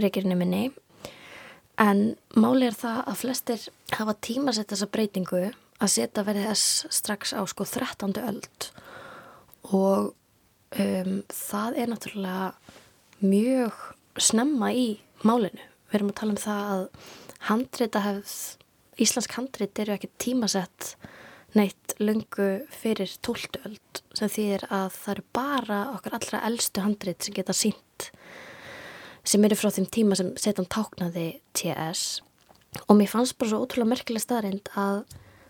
reykirinu 0.00 0.36
minni 0.38 0.66
en 1.82 2.02
máli 2.36 2.68
er 2.70 2.76
það 2.76 3.00
að 3.04 3.18
flestir 3.22 3.64
hafa 3.96 4.16
tímasett 4.24 4.72
þessa 4.72 4.88
breytingu 4.92 5.42
að 5.76 5.92
setja 5.92 6.24
verið 6.24 6.50
S 6.54 6.86
strax 6.94 7.34
á 7.36 7.42
sko 7.48 7.66
13. 7.68 8.16
öld 8.22 8.68
og 9.66 10.12
um, 10.78 11.18
það 11.28 11.80
er 11.82 11.92
náttúrulega 11.92 12.46
mjög 13.20 13.82
snemma 14.20 14.70
í 14.72 14.86
málinu. 15.26 15.60
Við 15.90 15.98
erum 15.98 16.12
að 16.12 16.18
tala 16.20 16.34
um 16.34 16.40
það 16.40 16.70
að 16.72 16.86
handrita 17.46 18.02
hefð, 18.04 18.32
íslensk 19.02 19.36
handrit 19.36 19.82
eru 19.82 19.94
ekki 19.96 20.10
tímasett 20.22 20.94
neitt 21.56 21.94
lungu 22.00 22.48
fyrir 22.74 23.12
tóltuöld 23.24 24.02
sem 24.16 24.32
þýðir 24.32 24.66
að 24.68 24.88
það 24.96 25.12
eru 25.14 25.24
bara 25.36 25.80
okkar 25.94 26.16
allra 26.18 26.42
elstu 26.48 26.84
handrit 26.84 27.24
sem 27.24 27.36
geta 27.36 27.56
sínt 27.56 28.10
sem 29.26 29.44
eru 29.44 29.58
frá 29.58 29.72
þeim 29.74 29.88
tíma 29.90 30.18
sem 30.18 30.32
setan 30.40 30.68
táknaði 30.70 31.40
TS 31.56 32.22
og 32.86 32.98
mér 32.98 33.10
fannst 33.10 33.36
bara 33.38 33.52
svo 33.52 33.62
ótrúlega 33.64 33.90
merkileg 33.92 34.22
staðrind 34.22 34.70
að 34.78 35.04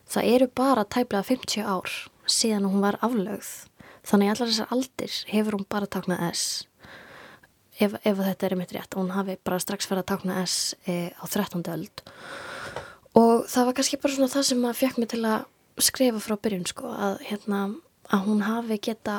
það 0.08 0.30
eru 0.34 0.48
bara 0.56 0.86
tæplega 0.86 1.26
50 1.26 1.66
ár 1.66 1.90
síðan 2.26 2.68
hún 2.68 2.82
var 2.82 2.98
aflögð. 3.04 3.50
Þannig 4.06 4.32
allar 4.32 4.50
þessar 4.50 4.72
aldir 4.74 5.14
hefur 5.32 5.56
hún 5.58 5.66
bara 5.70 5.90
táknað 5.90 6.22
S. 6.30 6.44
Ef, 7.76 7.96
ef 8.06 8.20
þetta 8.22 8.46
er 8.46 8.56
mitt 8.56 8.72
rétt 8.72 8.96
hún 8.96 9.12
hafi 9.12 9.36
bara 9.44 9.58
strax 9.60 9.88
verið 9.90 10.04
að 10.04 10.10
tákna 10.12 10.38
S 10.44 10.76
e, 10.86 11.10
á 11.12 11.24
13. 11.26 11.66
öld. 11.74 12.04
Og 13.18 13.48
það 13.50 13.68
var 13.68 13.76
kannski 13.76 14.00
bara 14.00 14.14
svona 14.14 14.32
það 14.32 14.46
sem 14.50 14.68
að 14.68 14.78
fekk 14.80 15.00
mig 15.00 15.10
til 15.12 15.22
að 15.26 15.82
skrifa 15.82 16.22
frá 16.22 16.36
byrjun 16.40 16.68
sko 16.70 16.92
að, 16.94 17.18
hérna, 17.28 17.60
að 18.08 18.24
hún 18.28 18.44
hafi 18.46 18.78
geta 18.88 19.18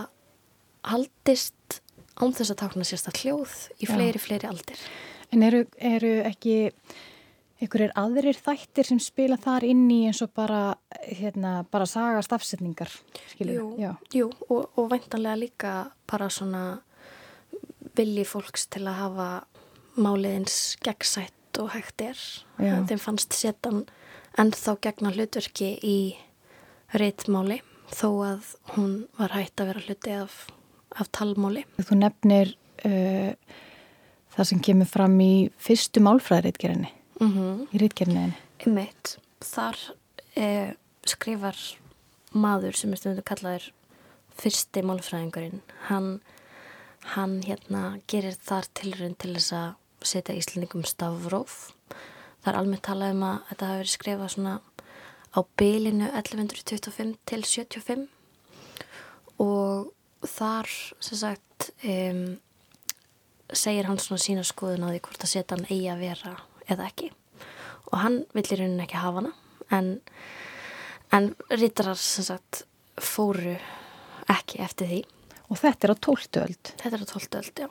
haldist 0.87 1.81
án 2.17 2.34
þess 2.34 2.53
að 2.53 2.60
tákna 2.63 2.88
sérsta 2.88 3.13
hljóð 3.15 3.53
í 3.77 3.86
Já. 3.86 3.93
fleiri, 3.93 4.21
fleiri 4.21 4.49
aldir. 4.49 4.82
En 5.34 5.43
eru, 5.43 5.65
eru 5.77 6.13
ekki 6.27 6.58
einhverjir 7.58 7.93
aðrir 7.97 8.38
þættir 8.38 8.88
sem 8.91 8.99
spila 9.01 9.38
þar 9.41 9.65
inn 9.67 9.86
í 9.91 10.03
eins 10.10 10.21
og 10.25 10.32
bara, 10.38 10.77
hérna, 11.01 11.63
bara 11.71 11.88
saga 11.89 12.21
stafsetningar? 12.25 12.91
Jú, 13.41 13.71
jú 14.13 14.30
og, 14.47 14.69
og 14.77 14.91
væntanlega 14.91 15.41
líka 15.41 15.73
bara 16.10 16.30
svona 16.30 16.80
vilji 17.97 18.27
fólks 18.30 18.67
til 18.69 18.86
að 18.86 18.99
hafa 19.01 19.30
máliðins 19.97 20.77
gegnsætt 20.86 21.62
og 21.62 21.71
hægt 21.73 22.03
er. 22.06 22.19
Já. 22.62 22.75
Þeim 22.86 23.01
fannst 23.01 23.34
setan 23.34 23.88
ennþá 24.38 24.77
gegna 24.86 25.13
hlutverki 25.15 25.73
í 25.82 25.97
reitmáli 26.93 27.63
þó 27.89 28.10
að 28.27 28.53
hún 28.75 28.93
var 29.17 29.34
hægt 29.34 29.62
að 29.62 29.71
vera 29.71 29.84
hluti 29.88 30.13
af, 30.13 30.36
af 30.99 31.10
talmáli. 31.15 31.63
Þú 31.77 31.99
nefnir 32.01 32.53
uh, 32.86 33.31
það 34.36 34.49
sem 34.51 34.62
kemur 34.63 34.89
fram 34.89 35.17
í 35.23 35.49
fyrstu 35.57 36.03
málfræðiritgerinni, 36.05 36.93
Mm 37.19 37.31
-hmm. 37.33 37.67
í 37.73 37.77
ritgerinni. 37.81 38.33
Einmitt, 38.60 39.17
þar 39.41 39.77
eh, 40.36 40.73
skrifar 41.05 41.57
maður 42.33 42.75
sem 42.75 42.91
er 42.93 42.97
stundu 42.97 43.21
kallaður 43.21 43.71
fyrsti 44.38 44.83
málfræðingurinn. 44.86 45.62
Hann, 45.89 46.21
hann 47.15 47.41
hérna 47.41 47.99
gerir 48.07 48.36
þar 48.41 48.65
tilrönd 48.73 49.17
til 49.17 49.33
þess 49.33 49.53
að 49.53 49.73
setja 50.01 50.36
Íslandingum 50.36 50.86
stafróf. 50.86 51.73
Það 52.43 52.53
er 52.53 52.60
almennt 52.60 52.86
talað 52.86 53.15
um 53.15 53.23
að 53.23 53.39
þetta 53.49 53.65
hafi 53.65 53.77
verið 53.77 53.95
skrifað 53.95 54.33
svona 54.36 54.62
á 55.33 55.39
bylinu 55.57 56.07
1125 56.13 57.15
til 57.25 57.43
75 57.43 58.07
og 59.43 59.91
þar 60.25 60.69
sem 61.03 61.17
sagt 61.19 61.69
um, 61.84 62.38
segir 63.53 63.88
hann 63.88 63.99
svona 64.01 64.21
sína 64.21 64.43
skoðun 64.47 64.88
á 64.88 64.91
því 64.91 65.01
hvort 65.06 65.23
að 65.25 65.32
setja 65.34 65.56
hann 65.58 65.67
eigi 65.69 65.89
að 65.93 66.01
vera 66.03 66.34
eða 66.67 66.88
ekki 66.89 67.12
og 67.91 67.99
hann 68.01 68.17
vill 68.36 68.45
í 68.51 68.58
rauninni 68.60 68.84
ekki 68.88 68.99
hafa 68.99 69.21
hana 69.21 69.34
en, 69.77 69.91
en 71.15 71.30
rítarar 71.53 71.99
sem 71.99 72.25
sagt 72.27 72.63
fóru 72.99 73.56
ekki 74.32 74.63
eftir 74.65 74.89
því 74.91 75.03
Og 75.47 75.56
þetta 75.62 75.88
er 75.88 75.91
á 75.95 75.97
tóltuöld. 76.03 76.69
þetta 76.75 76.97
er 76.97 77.03
á 77.03 77.08
12. 77.08 77.38
öld, 77.39 77.60
já 77.63 77.67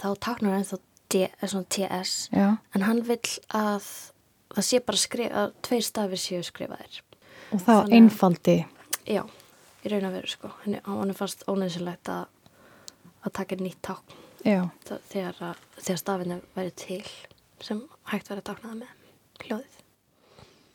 þá 0.00 0.06
taknar 0.18 0.56
hann 0.56 0.64
þá 0.66 0.78
TS 1.10 2.14
Já. 2.34 2.56
en 2.74 2.82
hann 2.86 3.02
vill 3.06 3.30
að 3.54 3.86
það 4.54 4.66
sé 4.66 4.80
bara 4.86 4.98
skrif, 4.98 5.30
að 5.30 5.52
tveir 5.66 5.86
stafir 5.86 6.18
séu 6.22 6.42
skrifaðir 6.46 7.00
Og 7.54 7.62
það 7.66 7.94
einfaldi. 7.94 8.56
já, 9.06 9.22
í 9.84 9.92
raun 9.92 10.06
að 10.08 10.16
veru 10.18 10.30
sko 10.34 10.50
henni, 10.64 10.80
hann 10.86 11.14
fast 11.16 11.44
ónæðsilegt 11.48 12.10
að 12.12 12.26
að 13.20 13.34
taka 13.36 13.56
nýtt 13.60 13.82
tákn 13.84 14.16
það- 14.88 15.02
þegar, 15.10 15.40
að, 15.50 15.58
þegar 15.84 16.00
stafinu 16.00 16.40
væri 16.56 16.72
til 16.80 17.02
sem 17.60 17.82
hægt 18.08 18.30
verið 18.30 18.40
að 18.40 18.48
tákna 18.50 18.70
það 18.70 18.80
með 18.80 19.44
hljóðið 19.44 19.76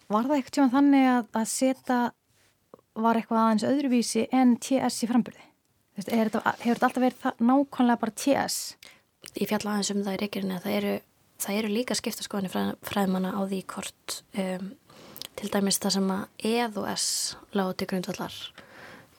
Var 0.06 0.28
það 0.30 0.36
eitthvað 0.38 0.74
þannig 0.76 1.08
að, 1.10 1.28
að 1.34 1.48
setja 1.50 2.00
var 2.96 3.18
eitthvað 3.18 3.42
aðeins 3.42 3.66
öðruvísi 3.66 4.28
en 4.32 4.52
TS 4.62 5.00
í 5.02 5.08
framburði? 5.10 5.42
Hefur 5.98 6.30
þetta 6.36 6.86
alltaf 6.86 7.02
verið 7.02 7.18
það, 7.24 7.42
nákvæmlega 7.50 8.02
bara 8.04 8.14
TS? 8.22 8.60
ég 9.34 9.50
fjalla 9.50 9.74
aðeins 9.74 9.92
um 9.96 10.04
það 10.06 10.14
í 10.16 10.20
reykjurinn 10.22 10.60
það 10.62 10.76
eru, 10.78 10.94
það 11.42 11.58
eru 11.60 11.72
líka 11.74 11.98
skipta 11.98 12.24
skoðanir 12.26 12.54
fræð, 12.54 12.70
fræðmanna 12.86 13.32
á 13.34 13.42
því 13.50 13.62
hvort 13.74 14.18
um, 14.44 14.70
til 15.36 15.50
dæmis 15.56 15.80
það 15.82 15.96
sem 15.98 16.14
að 16.14 16.46
eð 16.52 16.78
og 16.84 16.88
s 16.94 17.08
lágu 17.58 17.74
til 17.80 17.90
grundvallar 17.90 18.38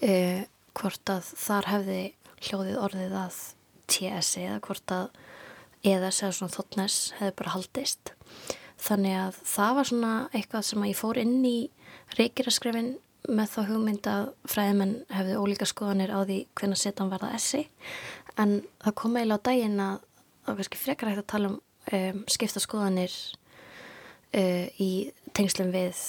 uh, 0.03 0.43
hvort 0.77 1.13
að 1.13 1.31
þar 1.47 1.71
hefði 1.73 2.03
hljóðið 2.47 2.83
orðið 2.85 3.17
að 3.23 3.41
TS 3.87 4.37
eða 4.43 4.61
hvort 4.67 4.93
að 4.93 5.09
eðs 5.87 6.23
eða 6.25 6.35
svona 6.35 6.55
þottnes 6.57 6.99
hefði 7.21 7.37
bara 7.39 7.55
haldist. 7.55 8.13
Þannig 8.83 9.17
að 9.19 9.41
það 9.49 9.75
var 9.79 9.89
svona 9.91 10.15
eitthvað 10.35 10.67
sem 10.69 10.83
að 10.83 10.91
ég 10.91 10.99
fór 10.99 11.21
inn 11.21 11.37
í 11.47 11.57
reykjuraskrifin 12.17 12.91
með 13.27 13.53
þá 13.53 13.61
hugmynd 13.71 14.09
að 14.11 14.29
fræðimenn 14.51 14.95
hefði 15.11 15.39
ólíka 15.41 15.69
skoðanir 15.69 16.13
á 16.15 16.21
því 16.23 16.39
hvernig 16.59 16.81
setan 16.81 17.11
verða 17.11 17.33
essi 17.35 17.65
en 18.39 18.61
það 18.85 18.97
kom 19.01 19.17
eiginlega 19.17 19.41
á 19.43 19.47
daginn 19.49 19.81
að 19.83 19.97
það 19.97 20.51
var 20.51 20.61
kannski 20.61 20.83
frekar 20.83 21.11
hægt 21.11 21.23
að 21.23 21.33
tala 21.33 21.51
um, 21.51 21.59
um 21.97 22.23
skipta 22.31 22.63
skoðanir 22.63 23.17
uh, 24.37 24.67
í 24.79 24.91
tengslum 25.37 25.73
við 25.75 26.03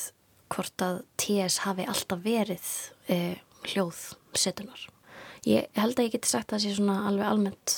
hvort 0.54 0.86
að 0.86 1.02
TS 1.19 1.62
hafi 1.65 1.88
alltaf 1.89 2.21
verið 2.23 2.69
uh, 3.10 3.36
hljóð 3.73 4.01
setunar. 4.38 4.84
Ég 5.47 5.67
held 5.77 5.97
að 5.97 6.08
ég 6.08 6.15
geti 6.17 6.32
sagt 6.32 6.51
að 6.51 6.58
það 6.58 6.63
sé 6.65 6.75
svona 6.77 6.97
alveg 7.10 7.30
almennt 7.30 7.75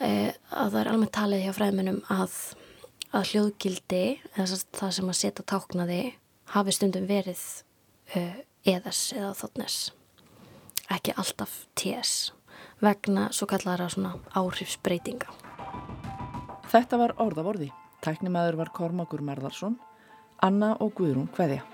uh, 0.00 0.30
að 0.30 0.70
það 0.72 0.80
er 0.82 0.92
almennt 0.92 1.14
talið 1.16 1.44
hjá 1.46 1.52
fræðmennum 1.56 2.00
að, 2.12 2.38
að 3.16 3.28
hljóðgildi 3.32 4.04
eða 4.34 4.62
það 4.80 4.96
sem 4.98 5.12
að 5.12 5.20
setja 5.20 5.46
táknaði 5.54 6.00
hafi 6.54 6.74
stundum 6.76 7.08
verið 7.10 7.44
uh, 8.16 8.34
eðas 8.66 9.08
eða 9.16 9.34
þóttnes 9.38 9.78
ekki 10.92 11.14
alltaf 11.18 11.64
TS 11.74 12.32
vegna 12.82 13.28
svo 13.32 13.48
kallara 13.50 13.88
svona 13.90 14.16
áhrifsbreytinga. 14.36 15.32
Þetta 16.70 17.00
var 17.00 17.16
orð 17.22 17.42
af 17.42 17.52
orði. 17.54 17.70
Tæknimaður 18.04 18.60
var 18.60 18.72
Kormakur 18.76 19.24
Marðarsson, 19.24 19.78
Anna 20.44 20.74
og 20.80 20.92
Guðrún 20.98 21.30
Kveðja. 21.32 21.64